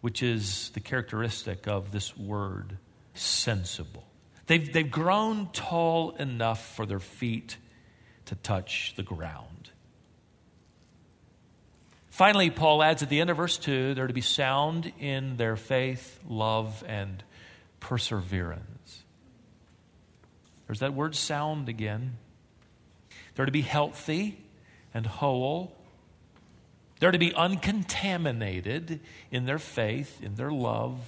which 0.00 0.22
is 0.22 0.70
the 0.70 0.80
characteristic 0.80 1.66
of 1.66 1.90
this 1.92 2.16
word, 2.16 2.78
sensible. 3.14 4.04
They've, 4.46 4.72
they've 4.72 4.90
grown 4.90 5.48
tall 5.52 6.10
enough 6.16 6.74
for 6.76 6.86
their 6.86 7.00
feet 7.00 7.56
to 8.26 8.34
touch 8.36 8.94
the 8.96 9.02
ground. 9.02 9.70
Finally, 12.08 12.50
Paul 12.50 12.82
adds 12.82 13.02
at 13.02 13.08
the 13.08 13.20
end 13.20 13.30
of 13.30 13.36
verse 13.36 13.58
2 13.58 13.94
they're 13.94 14.06
to 14.06 14.12
be 14.12 14.20
sound 14.20 14.92
in 15.00 15.36
their 15.36 15.56
faith, 15.56 16.20
love, 16.28 16.84
and 16.86 17.24
perseverance. 17.80 18.73
There's 20.66 20.80
that 20.80 20.94
word 20.94 21.14
sound 21.14 21.68
again. 21.68 22.16
They're 23.34 23.46
to 23.46 23.52
be 23.52 23.62
healthy 23.62 24.38
and 24.92 25.06
whole. 25.06 25.76
They're 27.00 27.10
to 27.10 27.18
be 27.18 27.34
uncontaminated 27.34 29.00
in 29.30 29.44
their 29.44 29.58
faith, 29.58 30.22
in 30.22 30.36
their 30.36 30.50
love, 30.50 30.98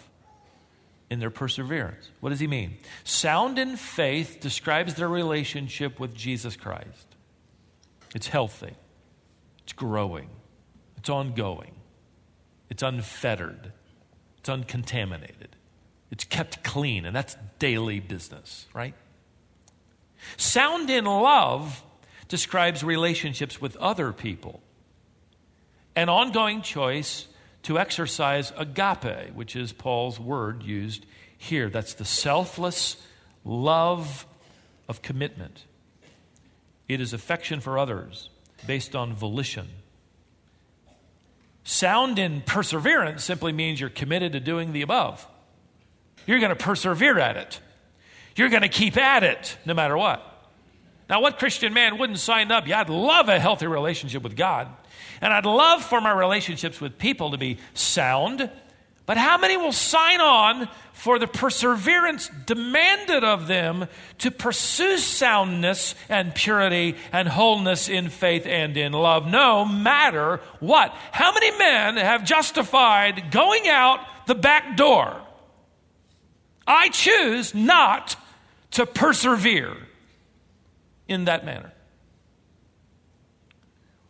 in 1.09 1.21
their 1.21 1.31
perseverance. 1.31 2.11
What 2.21 2.31
does 2.31 2.41
he 2.41 2.47
mean? 2.47 2.79
Sound 3.05 3.59
in 3.59 3.77
faith 3.77 4.39
describes 4.41 4.95
their 4.95 5.09
relationship 5.09 6.01
with 6.01 6.15
Jesus 6.15 6.57
Christ. 6.57 7.07
It's 8.15 8.29
healthy, 8.29 8.75
it's 9.63 9.73
growing, 9.73 10.29
it's 10.97 11.09
ongoing, 11.09 11.73
it's 12.71 12.83
unfettered, 12.83 13.73
it's 14.39 14.49
uncontaminated, 14.49 15.55
it's 16.11 16.25
kept 16.25 16.65
clean, 16.65 17.05
and 17.05 17.15
that's 17.15 17.37
daily 17.59 18.01
business, 18.01 18.67
right? 18.75 18.95
Sound 20.37 20.91
in 20.91 21.05
love 21.05 21.83
describes 22.29 22.83
relationships 22.83 23.61
with 23.61 23.77
other 23.77 24.13
people. 24.13 24.61
An 25.95 26.09
ongoing 26.09 26.63
choice 26.63 27.27
to 27.63 27.79
exercise 27.79 28.53
agape, 28.57 29.35
which 29.35 29.57
is 29.57 29.73
Paul's 29.73 30.21
word 30.21 30.63
used 30.63 31.07
here. 31.37 31.69
That's 31.69 31.95
the 31.95 32.05
selfless 32.05 32.97
love 33.45 34.27
of 34.89 35.03
commitment. 35.03 35.65
It 36.89 37.01
is 37.01 37.13
affection 37.13 37.61
for 37.61 37.79
others 37.79 38.31
based 38.67 38.95
on 38.95 39.13
volition. 39.13 39.69
Sound 41.65 42.19
in 42.19 42.43
perseverance 42.43 43.25
simply 43.25 43.53
means 43.53 43.81
you're 43.81 43.91
committed 43.91 44.33
to 44.33 44.41
doing 44.41 44.73
the 44.73 44.83
above. 44.83 45.27
You're 46.27 46.39
going 46.39 46.51
to 46.51 46.57
persevere 46.57 47.19
at 47.19 47.37
it. 47.37 47.61
You're 48.37 48.51
going 48.51 48.63
to 48.63 48.69
keep 48.69 48.97
at 48.97 49.25
it 49.25 49.57
no 49.65 49.75
matter 49.75 49.97
what. 49.97 50.23
Now, 51.09 51.21
what 51.21 51.39
Christian 51.39 51.73
man 51.73 51.99
wouldn't 51.99 52.19
sign 52.19 52.51
up? 52.51 52.67
Yeah, 52.67 52.81
I'd 52.81 52.89
love 52.89 53.29
a 53.29 53.39
healthy 53.39 53.67
relationship 53.67 54.23
with 54.23 54.37
God. 54.37 54.69
And 55.21 55.33
I'd 55.33 55.47
love 55.47 55.83
for 55.83 56.01
my 56.01 56.11
relationships 56.11 56.81
with 56.81 56.99
people 56.99 57.31
to 57.31 57.39
be 57.39 57.59
sound. 57.75 58.51
But 59.07 59.17
how 59.17 59.39
many 59.39 59.57
will 59.57 59.73
sign 59.73 60.21
on 60.21 60.69
for 60.93 61.21
the 61.21 61.29
perseverance 61.29 62.29
demanded 62.45 63.23
of 63.23 63.47
them 63.47 63.87
to 64.19 64.33
pursue 64.33 64.99
soundness 64.99 65.95
and 66.09 66.35
purity 66.35 66.97
and 67.13 67.29
wholeness 67.29 67.89
in 67.89 68.09
faith 68.09 68.45
and 68.47 68.77
in 68.77 68.93
love, 68.93 69.29
no 69.29 69.65
matter 69.65 70.41
what? 70.59 70.93
How 71.13 71.33
many 71.33 71.57
men 71.57 71.97
have 71.99 72.25
justified 72.25 73.31
going 73.31 73.69
out 73.69 74.01
the 74.27 74.35
back 74.35 74.77
door? 74.77 75.23
I 76.67 76.89
choose 76.89 77.55
not 77.55 78.17
to 78.77 78.85
persevere 78.85 79.75
in 81.09 81.25
that 81.25 81.47
manner. 81.47 81.73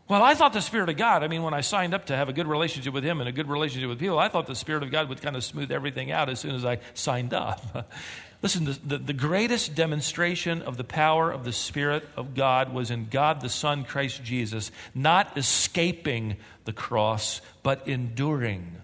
Well, 0.09 0.25
I 0.25 0.35
thought 0.35 0.53
the 0.53 0.61
Spirit 0.61 0.89
of 0.89 0.97
God, 0.97 1.23
I 1.23 1.29
mean, 1.29 1.45
when 1.45 1.55
I 1.55 1.61
signed 1.61 1.95
up 1.95 2.07
to 2.07 2.17
have 2.17 2.29
a 2.29 2.33
good 2.33 2.49
relationship 2.49 2.93
with 2.93 3.05
Him 3.05 3.21
and 3.21 3.29
a 3.29 3.33
good 3.33 3.49
relationship 3.49 3.89
with 3.89 4.01
people, 4.01 4.19
I 4.19 4.29
thought 4.29 4.49
the 4.49 4.57
Spirit 4.57 4.83
of 4.83 4.91
God 4.91 5.09
would 5.09 5.23
kind 5.23 5.37
of 5.37 5.45
smooth 5.45 5.71
everything 5.71 6.11
out 6.11 6.29
as 6.29 6.41
soon 6.41 6.57
as 6.57 6.65
I 6.65 6.81
signed 6.95 7.33
up. 7.33 7.93
Listen, 8.43 8.65
the, 8.65 8.79
the, 8.85 8.99
the, 8.99 9.13
greatest 9.13 9.77
demonstration 9.77 10.63
of 10.63 10.77
the 10.77 10.85
power 10.85 11.31
of 11.31 11.45
the 11.45 11.53
Spirit 11.53 12.07
of 12.17 12.35
God 12.35 12.75
was 12.75 12.91
in 12.91 13.07
God 13.09 13.43
the 13.43 13.49
Son, 13.49 13.85
Christ 13.85 14.25
Jesus, 14.25 14.73
not 14.97 15.39
escaping 15.39 16.39
the 16.65 16.73
cross, 16.73 17.41
but 17.63 17.87
enduring 17.87 18.77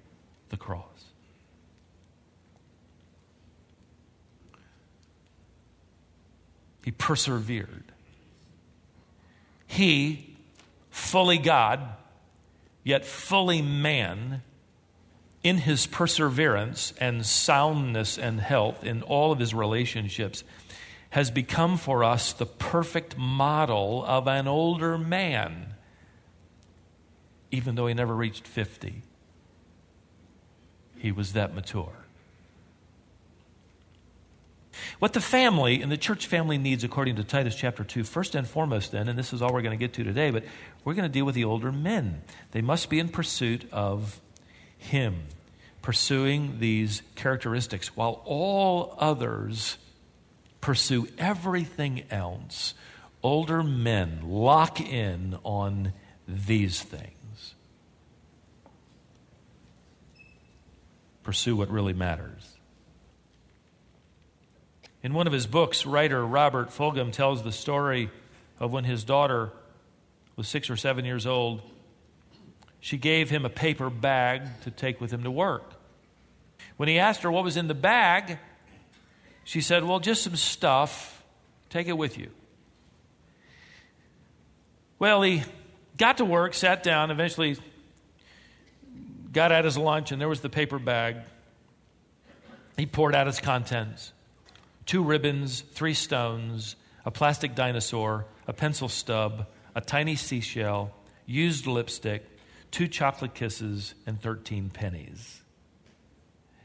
the 0.51 0.57
cross. 0.57 0.92
He 6.85 6.90
persevered. 6.90 7.85
He, 9.66 10.37
fully 10.90 11.38
God, 11.38 11.81
yet 12.85 13.05
fully 13.05 13.62
man, 13.62 14.42
in 15.42 15.59
his 15.59 15.87
perseverance 15.87 16.92
and 17.01 17.25
soundness 17.25 18.18
and 18.18 18.40
health 18.40 18.85
in 18.85 19.03
all 19.03 19.33
of 19.33 19.38
his 19.38 19.55
relationships, 19.55 20.45
has 21.11 21.31
become 21.31 21.77
for 21.77 22.05
us 22.05 22.33
the 22.33 22.47
perfect 22.47 23.18
model 23.18 24.05
of 24.07 24.27
an 24.27 24.49
older 24.49 24.97
man, 24.97 25.75
even 27.51 27.75
though 27.75 27.87
he 27.87 27.95
never 27.95 28.14
reached 28.14 28.47
50. 28.47 29.03
He 30.97 31.12
was 31.12 31.33
that 31.33 31.55
mature. 31.55 32.02
What 34.99 35.12
the 35.12 35.21
family 35.21 35.83
and 35.83 35.90
the 35.90 35.97
church 35.97 36.27
family 36.27 36.59
needs, 36.59 36.85
according 36.85 37.16
to 37.16 37.25
Titus 37.25 37.55
chapter 37.55 37.85
2, 37.85 38.05
first 38.05 38.35
and 38.35 38.47
foremost, 38.47 38.92
then, 38.92 39.09
and 39.09 39.18
this 39.18 39.33
is 39.33 39.42
all 39.42 39.53
we're 39.53 39.62
going 39.62 39.79
to 39.79 39.83
get 39.83 39.95
to 39.95 40.05
today, 40.05 40.31
but 40.31 40.45
we're 40.85 40.95
going 40.95 41.09
to 41.09 41.12
deal 41.12 41.25
with 41.25 41.35
the 41.35 41.45
older 41.45 41.73
men. 41.73 42.23
They 42.53 42.62
must 42.62 42.90
be 42.90 42.99
in 42.99 43.09
pursuit 43.09 43.66
of 43.73 44.21
Him, 44.79 45.23
pursuing 45.83 46.59
these 46.59 47.03
characteristics, 47.14 47.97
while 47.97 48.23
all 48.25 48.95
others 48.99 49.79
pursue 50.61 51.09
everything 51.18 52.05
else. 52.11 52.75
Older 53.23 53.62
men 53.62 54.21
lock 54.25 54.81
in 54.81 55.38
on 55.45 55.92
these 56.27 56.81
things. 56.81 57.55
Pursue 61.23 61.55
what 61.55 61.71
really 61.71 61.92
matters. 61.92 62.52
In 65.03 65.15
one 65.15 65.27
of 65.27 65.33
his 65.33 65.47
books, 65.47 65.85
writer 65.85 66.25
Robert 66.25 66.71
Fulghum 66.71 67.12
tells 67.12 67.43
the 67.43 67.53
story 67.53 68.11
of 68.61 68.73
when 68.73 68.85
his 68.85 69.03
daughter 69.03 69.51
was 70.37 70.47
six 70.47 70.71
or 70.71 70.77
seven 70.77 71.05
years 71.05 71.27
old. 71.27 71.61
She 72.81 72.99
gave 72.99 73.29
him 73.29 73.45
a 73.45 73.51
paper 73.51 73.91
bag 73.91 74.43
to 74.62 74.71
take 74.71 75.01
with 75.01 75.12
him 75.12 75.25
to 75.25 75.31
work. 75.31 75.75
When 76.77 76.88
he 76.88 76.99
asked 76.99 77.23
her 77.23 77.33
what 77.33 77.45
was 77.45 77.57
in 77.57 77.69
the 77.69 77.75
bag, 77.75 78.38
she 79.45 79.61
said, 79.61 79.85
Well, 79.85 79.99
just 79.99 80.23
some 80.23 80.37
stuff. 80.37 81.23
Take 81.69 81.88
it 81.88 81.97
with 81.97 82.19
you. 82.19 82.31
Well, 84.99 85.23
he 85.23 85.43
got 85.97 86.19
to 86.19 86.25
work, 86.25 86.55
sat 86.55 86.83
down, 86.83 87.11
eventually 87.11 87.57
got 89.33 89.51
out 89.51 89.65
his 89.65 89.79
lunch, 89.79 90.12
and 90.12 90.21
there 90.21 90.29
was 90.29 90.41
the 90.41 90.49
paper 90.49 90.79
bag. 90.79 91.17
He 92.77 92.87
poured 92.87 93.15
out 93.15 93.27
its 93.27 93.41
contents 93.41 94.12
two 94.87 95.03
ribbons, 95.03 95.62
three 95.73 95.95
stones, 95.95 96.77
a 97.05 97.11
plastic 97.11 97.55
dinosaur, 97.55 98.27
a 98.47 98.53
pencil 98.53 98.88
stub, 98.88 99.47
a 99.75 99.81
tiny 99.81 100.16
seashell, 100.16 100.95
used 101.27 101.66
lipstick, 101.66 102.25
two 102.71 102.88
chocolate 102.88 103.35
kisses, 103.35 103.95
and 104.07 104.21
13 104.21 104.71
pennies. 104.71 105.40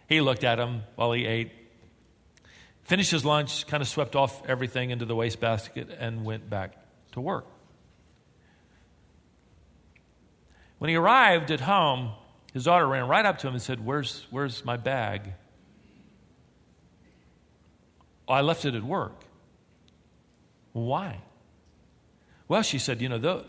He 0.07 0.21
looked 0.21 0.43
at 0.43 0.55
them 0.55 0.83
while 0.95 1.11
he 1.11 1.25
ate, 1.25 1.51
finished 2.83 3.11
his 3.11 3.25
lunch, 3.25 3.67
kind 3.67 3.81
of 3.81 3.87
swept 3.87 4.15
off 4.15 4.47
everything 4.47 4.91
into 4.91 5.05
the 5.05 5.15
wastebasket, 5.15 5.89
and 5.99 6.23
went 6.23 6.49
back 6.49 6.73
to 7.11 7.21
work. 7.21 7.45
When 10.77 10.89
he 10.89 10.95
arrived 10.95 11.51
at 11.51 11.59
home, 11.59 12.11
his 12.53 12.65
daughter 12.65 12.87
ran 12.87 13.07
right 13.07 13.25
up 13.25 13.39
to 13.39 13.47
him 13.47 13.53
and 13.53 13.61
said, 13.61 13.83
Where's, 13.85 14.25
where's 14.29 14.63
my 14.63 14.77
bag? 14.77 15.33
Oh, 18.27 18.33
I 18.33 18.41
left 18.41 18.65
it 18.65 18.75
at 18.75 18.83
work. 18.83 19.23
Why? 20.73 21.21
Well, 22.47 22.61
she 22.61 22.79
said, 22.79 23.01
you 23.01 23.09
know, 23.09 23.17
those, 23.17 23.45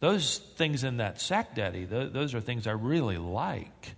those 0.00 0.38
things 0.38 0.84
in 0.84 0.98
that 0.98 1.20
sack, 1.20 1.54
Daddy, 1.54 1.84
those, 1.84 2.12
those 2.12 2.34
are 2.34 2.40
things 2.40 2.66
I 2.66 2.72
really 2.72 3.18
like. 3.18 3.94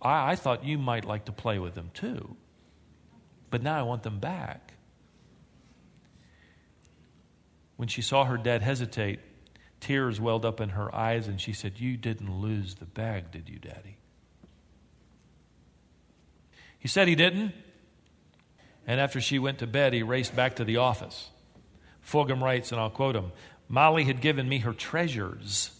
I, 0.00 0.32
I 0.32 0.36
thought 0.36 0.64
you 0.64 0.78
might 0.78 1.04
like 1.04 1.26
to 1.26 1.32
play 1.32 1.58
with 1.58 1.74
them 1.74 1.90
too. 1.94 2.36
But 3.50 3.62
now 3.62 3.78
I 3.78 3.82
want 3.82 4.02
them 4.02 4.18
back. 4.18 4.74
When 7.76 7.88
she 7.88 8.02
saw 8.02 8.24
her 8.24 8.36
dad 8.36 8.62
hesitate, 8.62 9.20
tears 9.80 10.20
welled 10.20 10.44
up 10.44 10.60
in 10.60 10.70
her 10.70 10.94
eyes, 10.94 11.28
and 11.28 11.40
she 11.40 11.52
said, 11.52 11.78
You 11.78 11.96
didn't 11.96 12.32
lose 12.40 12.76
the 12.76 12.86
bag, 12.86 13.30
did 13.30 13.48
you, 13.48 13.58
Daddy? 13.58 13.98
He 16.78 16.88
said 16.88 17.08
he 17.08 17.14
didn't. 17.14 17.52
And 18.86 19.00
after 19.00 19.20
she 19.20 19.38
went 19.38 19.58
to 19.58 19.66
bed, 19.66 19.92
he 19.92 20.02
raced 20.02 20.34
back 20.34 20.56
to 20.56 20.64
the 20.64 20.78
office. 20.78 21.28
Fulghum 22.06 22.42
writes, 22.42 22.72
and 22.72 22.80
I'll 22.80 22.90
quote 22.90 23.14
him 23.14 23.32
Molly 23.68 24.04
had 24.04 24.20
given 24.20 24.48
me 24.48 24.58
her 24.58 24.72
treasures, 24.72 25.70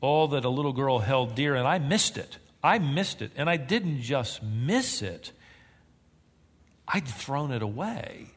all 0.00 0.28
that 0.28 0.44
a 0.44 0.48
little 0.48 0.72
girl 0.72 0.98
held 0.98 1.34
dear, 1.34 1.54
and 1.54 1.66
I 1.66 1.78
missed 1.78 2.18
it. 2.18 2.38
I 2.62 2.78
missed 2.78 3.22
it. 3.22 3.32
And 3.36 3.48
I 3.48 3.56
didn't 3.56 4.02
just 4.02 4.42
miss 4.42 5.02
it, 5.02 5.32
I'd 6.86 7.06
thrown 7.06 7.52
it 7.52 7.62
away. 7.62 8.28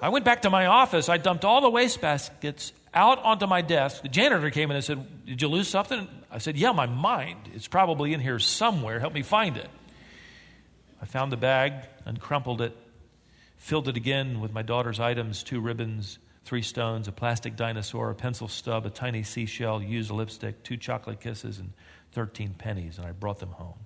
I 0.00 0.08
went 0.08 0.24
back 0.24 0.42
to 0.42 0.50
my 0.50 0.66
office. 0.66 1.08
I 1.08 1.16
dumped 1.16 1.44
all 1.44 1.60
the 1.60 1.70
wastebaskets 1.70 2.72
out 2.92 3.20
onto 3.20 3.46
my 3.46 3.62
desk. 3.62 4.02
The 4.02 4.08
janitor 4.08 4.50
came 4.50 4.70
in 4.70 4.76
and 4.76 4.84
said, 4.84 5.26
Did 5.26 5.40
you 5.40 5.46
lose 5.46 5.68
something? 5.68 6.08
I 6.28 6.38
said, 6.38 6.56
Yeah, 6.56 6.72
my 6.72 6.86
mind. 6.86 7.38
It's 7.54 7.68
probably 7.68 8.12
in 8.12 8.18
here 8.18 8.40
somewhere. 8.40 8.98
Help 8.98 9.14
me 9.14 9.22
find 9.22 9.56
it. 9.56 9.70
I 11.02 11.04
found 11.04 11.32
the 11.32 11.36
bag, 11.36 11.72
uncrumpled 12.06 12.60
it, 12.60 12.76
filled 13.56 13.88
it 13.88 13.96
again 13.96 14.40
with 14.40 14.52
my 14.52 14.62
daughter's 14.62 15.00
items 15.00 15.42
two 15.42 15.60
ribbons, 15.60 16.20
three 16.44 16.62
stones, 16.62 17.08
a 17.08 17.12
plastic 17.12 17.56
dinosaur, 17.56 18.10
a 18.10 18.14
pencil 18.14 18.46
stub, 18.46 18.86
a 18.86 18.90
tiny 18.90 19.24
seashell, 19.24 19.82
used 19.82 20.12
lipstick, 20.12 20.62
two 20.62 20.76
chocolate 20.76 21.20
kisses, 21.20 21.58
and 21.58 21.72
13 22.12 22.54
pennies, 22.54 22.98
and 22.98 23.06
I 23.06 23.10
brought 23.10 23.40
them 23.40 23.50
home. 23.50 23.78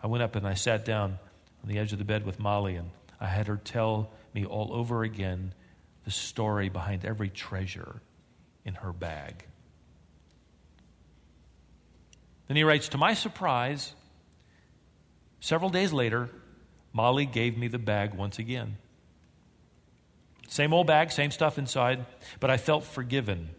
I 0.00 0.08
went 0.08 0.24
up 0.24 0.34
and 0.34 0.46
I 0.46 0.54
sat 0.54 0.84
down 0.84 1.18
on 1.62 1.68
the 1.68 1.78
edge 1.78 1.92
of 1.92 1.98
the 1.98 2.04
bed 2.04 2.26
with 2.26 2.40
Molly, 2.40 2.74
and 2.74 2.90
I 3.20 3.26
had 3.26 3.46
her 3.46 3.56
tell 3.56 4.10
me 4.34 4.44
all 4.44 4.72
over 4.72 5.04
again 5.04 5.54
the 6.04 6.10
story 6.10 6.68
behind 6.68 7.04
every 7.04 7.28
treasure 7.28 8.02
in 8.64 8.74
her 8.74 8.92
bag. 8.92 9.44
Then 12.48 12.56
he 12.56 12.64
writes, 12.64 12.88
To 12.88 12.98
my 12.98 13.14
surprise, 13.14 13.94
Several 15.40 15.70
days 15.70 15.92
later, 15.92 16.30
Molly 16.92 17.26
gave 17.26 17.56
me 17.56 17.68
the 17.68 17.78
bag 17.78 18.14
once 18.14 18.38
again. 18.38 18.76
Same 20.48 20.72
old 20.72 20.86
bag, 20.86 21.10
same 21.10 21.30
stuff 21.30 21.58
inside, 21.58 22.06
but 22.40 22.50
I 22.50 22.56
felt 22.56 22.84
forgiven. 22.84 23.50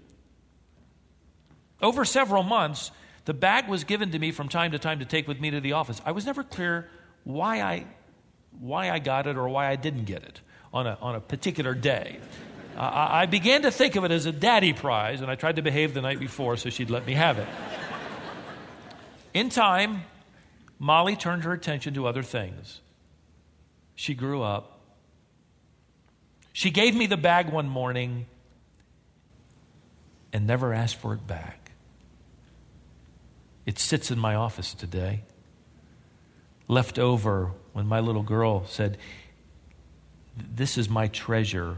Over 1.81 2.05
several 2.05 2.43
months, 2.43 2.91
the 3.25 3.33
bag 3.33 3.67
was 3.67 3.83
given 3.83 4.11
to 4.11 4.19
me 4.19 4.31
from 4.31 4.49
time 4.49 4.71
to 4.71 4.79
time 4.79 4.99
to 4.99 5.05
take 5.05 5.27
with 5.27 5.39
me 5.39 5.51
to 5.51 5.59
the 5.59 5.73
office. 5.73 6.01
I 6.05 6.13
was 6.13 6.25
never 6.25 6.43
clear 6.43 6.89
why 7.23 7.61
I, 7.61 7.85
why 8.59 8.89
I 8.89 8.99
got 8.99 9.27
it 9.27 9.37
or 9.37 9.47
why 9.49 9.69
I 9.69 9.75
didn't 9.75 10.05
get 10.05 10.23
it 10.23 10.41
on 10.73 10.87
a, 10.87 10.97
on 11.01 11.15
a 11.15 11.19
particular 11.19 11.73
day. 11.73 12.19
uh, 12.77 13.07
I 13.11 13.25
began 13.25 13.63
to 13.63 13.71
think 13.71 13.95
of 13.95 14.05
it 14.05 14.11
as 14.11 14.25
a 14.25 14.31
daddy 14.31 14.73
prize, 14.73 15.21
and 15.21 15.29
I 15.29 15.35
tried 15.35 15.57
to 15.57 15.61
behave 15.61 15.93
the 15.93 16.01
night 16.01 16.19
before 16.19 16.57
so 16.57 16.69
she'd 16.69 16.89
let 16.89 17.05
me 17.05 17.13
have 17.13 17.37
it. 17.37 17.47
In 19.33 19.49
time, 19.49 20.03
Molly 20.79 21.15
turned 21.15 21.43
her 21.43 21.53
attention 21.53 21.93
to 21.95 22.07
other 22.07 22.23
things. 22.23 22.81
She 23.95 24.13
grew 24.13 24.43
up. 24.43 24.79
She 26.53 26.69
gave 26.69 26.95
me 26.95 27.07
the 27.07 27.17
bag 27.17 27.49
one 27.49 27.67
morning 27.67 28.27
and 30.31 30.45
never 30.45 30.73
asked 30.73 30.95
for 30.95 31.13
it 31.13 31.25
back. 31.25 31.71
It 33.65 33.79
sits 33.79 34.11
in 34.11 34.19
my 34.19 34.35
office 34.35 34.73
today, 34.73 35.23
left 36.67 36.97
over 36.97 37.51
when 37.73 37.85
my 37.87 37.99
little 37.99 38.23
girl 38.23 38.65
said, 38.65 38.97
This 40.37 40.77
is 40.77 40.89
my 40.89 41.07
treasure 41.07 41.77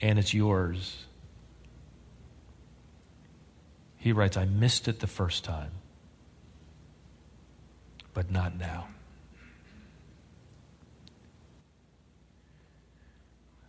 and 0.00 0.18
it's 0.18 0.34
yours. 0.34 1.06
He 3.96 4.12
writes, 4.12 4.36
I 4.36 4.44
missed 4.44 4.86
it 4.86 5.00
the 5.00 5.06
first 5.06 5.42
time 5.42 5.72
but 8.16 8.30
not 8.30 8.58
now. 8.58 8.88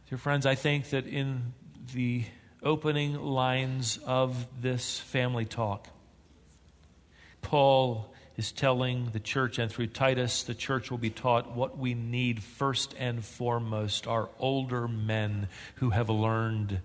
Dear 0.07 0.17
friends, 0.17 0.45
I 0.45 0.55
think 0.55 0.91
that 0.91 1.05
in 1.05 1.53
the 1.93 2.23
opening 2.63 3.19
lines 3.19 3.99
of 4.05 4.47
this 4.61 5.01
family 5.01 5.43
talk, 5.43 5.89
Paul 7.41 8.13
is 8.37 8.53
telling 8.53 9.09
the 9.11 9.19
church, 9.19 9.59
and 9.59 9.69
through 9.69 9.87
Titus, 9.87 10.43
the 10.43 10.55
church 10.55 10.89
will 10.89 10.97
be 10.97 11.09
taught 11.09 11.53
what 11.53 11.77
we 11.77 11.93
need 11.93 12.41
first 12.41 12.95
and 12.97 13.25
foremost 13.25 14.07
are 14.07 14.29
older 14.39 14.87
men 14.87 15.49
who 15.75 15.89
have 15.89 16.09
learned 16.09 16.79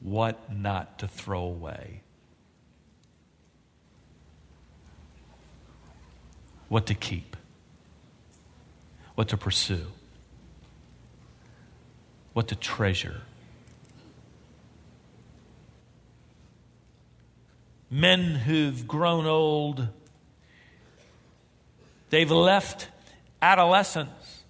what 0.00 0.50
not 0.50 1.00
to 1.00 1.08
throw 1.08 1.42
away. 1.42 2.00
What 6.68 6.86
to 6.86 6.94
keep, 6.94 7.36
what 9.14 9.28
to 9.28 9.36
pursue, 9.36 9.86
what 12.32 12.48
to 12.48 12.54
treasure. 12.54 13.22
Men 17.90 18.34
who've 18.34 18.86
grown 18.86 19.26
old, 19.26 19.88
they've 22.10 22.30
left 22.30 22.88
adolescence 23.40 24.42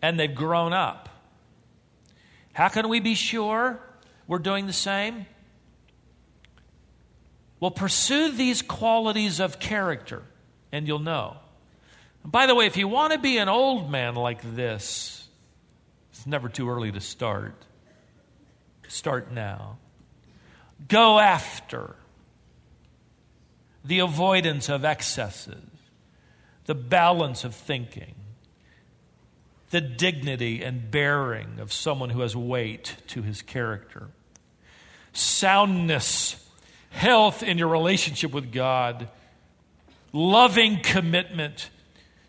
and 0.00 0.18
they've 0.18 0.34
grown 0.34 0.72
up. 0.72 1.08
How 2.54 2.68
can 2.68 2.88
we 2.88 3.00
be 3.00 3.14
sure 3.14 3.78
we're 4.26 4.38
doing 4.38 4.66
the 4.66 4.72
same? 4.72 5.26
Well, 7.60 7.70
pursue 7.70 8.32
these 8.32 8.62
qualities 8.62 9.40
of 9.40 9.58
character, 9.58 10.22
and 10.74 10.88
you'll 10.88 10.98
know. 10.98 11.36
And 12.24 12.32
by 12.32 12.46
the 12.46 12.54
way, 12.54 12.66
if 12.66 12.76
you 12.76 12.88
want 12.88 13.12
to 13.12 13.18
be 13.18 13.38
an 13.38 13.48
old 13.48 13.90
man 13.90 14.16
like 14.16 14.40
this, 14.56 15.28
it's 16.10 16.26
never 16.26 16.48
too 16.48 16.68
early 16.68 16.90
to 16.90 17.00
start. 17.00 17.54
Start 18.88 19.32
now. 19.32 19.78
Go 20.88 21.20
after 21.20 21.94
the 23.84 24.00
avoidance 24.00 24.68
of 24.68 24.84
excesses, 24.84 25.62
the 26.64 26.74
balance 26.74 27.44
of 27.44 27.54
thinking, 27.54 28.16
the 29.70 29.80
dignity 29.80 30.62
and 30.62 30.90
bearing 30.90 31.60
of 31.60 31.72
someone 31.72 32.10
who 32.10 32.22
has 32.22 32.34
weight 32.34 32.96
to 33.08 33.22
his 33.22 33.42
character, 33.42 34.08
soundness, 35.12 36.44
health 36.90 37.44
in 37.44 37.58
your 37.58 37.68
relationship 37.68 38.32
with 38.32 38.50
God, 38.50 39.08
loving 40.14 40.80
commitment 40.80 41.68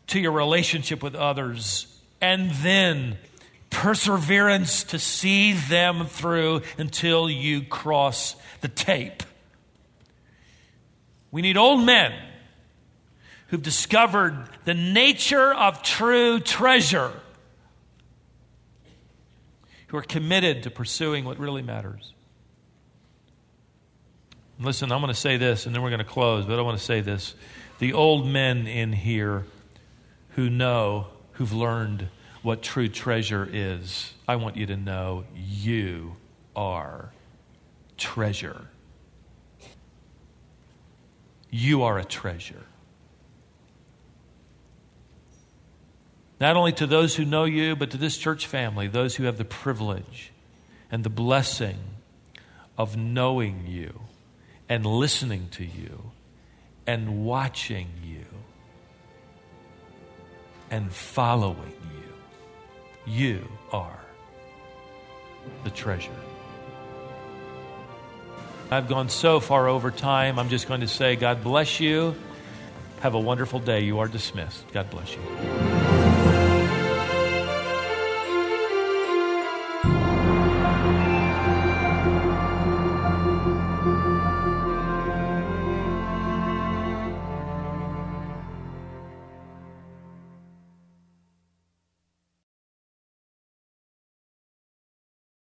to 0.08 0.20
your 0.20 0.32
relationship 0.34 1.02
with 1.02 1.16
others, 1.16 1.88
and 2.20 2.52
then 2.52 3.18
perseverance 3.70 4.84
to 4.86 5.00
see 5.00 5.54
them 5.54 6.08
through 6.08 6.62
until 6.78 7.30
you 7.30 7.62
cross 7.62 8.36
the 8.62 8.68
tape. 8.68 9.24
We 11.32 11.42
need 11.42 11.58
old 11.58 11.86
men 11.86 12.14
who've 13.48 13.62
discovered 13.62 14.50
the 14.64 14.74
nature 14.74 15.54
of 15.54 15.84
true 15.84 16.40
treasure, 16.40 17.12
who 19.88 19.98
are 19.98 20.02
committed 20.02 20.64
to 20.64 20.72
pursuing 20.72 21.26
what 21.26 21.38
really 21.38 21.62
matters. 21.62 22.14
Listen, 24.60 24.92
I'm 24.92 25.02
going 25.02 25.14
to 25.14 25.20
say 25.20 25.38
this 25.38 25.66
and 25.66 25.76
then 25.76 25.82
we're 25.82 25.90
going 25.90 26.00
to 26.00 26.06
close, 26.06 26.46
but 26.46 26.58
I 26.58 26.62
want 26.62 26.78
to 26.78 26.84
say 26.84 27.02
this. 27.02 27.36
The 27.80 27.94
old 27.94 28.26
men 28.26 28.68
in 28.68 28.94
here 28.94 29.46
who 30.32 30.50
know, 30.50 31.08
who've 31.34 31.54
learned 31.54 32.08
what 32.42 32.62
true 32.62 32.88
treasure 32.88 33.48
is, 33.52 34.14
I 34.28 34.38
want 34.38 34.56
you 34.56 34.66
to 34.68 34.78
know 34.78 35.26
you 35.36 36.16
are 36.56 37.12
treasure. 37.98 38.68
You 41.50 41.84
are 41.84 41.98
a 41.98 42.06
treasure. 42.06 42.64
Not 46.40 46.56
only 46.58 46.74
to 46.74 46.88
those 46.88 47.16
who 47.16 47.26
know 47.26 47.46
you, 47.46 47.76
but 47.76 47.92
to 47.92 47.98
this 47.98 48.18
church 48.18 48.46
family, 48.48 48.88
those 48.88 49.16
who 49.16 49.24
have 49.24 49.38
the 49.38 49.46
privilege 49.46 50.32
and 50.92 51.04
the 51.04 51.10
blessing 51.10 51.78
of 52.78 52.98
knowing 52.98 53.66
you 53.68 54.02
and 54.68 54.86
listening 54.86 55.48
to 55.52 55.66
you 55.66 56.12
and 56.88 57.26
watching 57.26 57.88
you 58.04 58.26
and 60.70 60.92
following 60.92 61.74
you. 63.08 63.14
You 63.14 63.48
are 63.72 64.00
the 65.64 65.70
treasure. 65.70 66.12
I've 68.72 68.88
gone 68.88 69.10
so 69.10 69.40
far 69.40 69.68
over 69.68 69.92
time, 69.92 70.40
I'm 70.40 70.50
just 70.50 70.68
going 70.68 70.82
to 70.82 70.88
say, 70.88 71.16
God 71.16 71.44
bless 71.44 71.80
you. 71.80 72.16
Have 73.02 73.14
a 73.14 73.20
wonderful 73.20 73.60
day. 73.60 73.82
You 73.82 74.00
are 74.00 74.08
dismissed. 74.08 74.66
God 74.72 74.90
bless 74.90 75.14
you. 75.14 75.85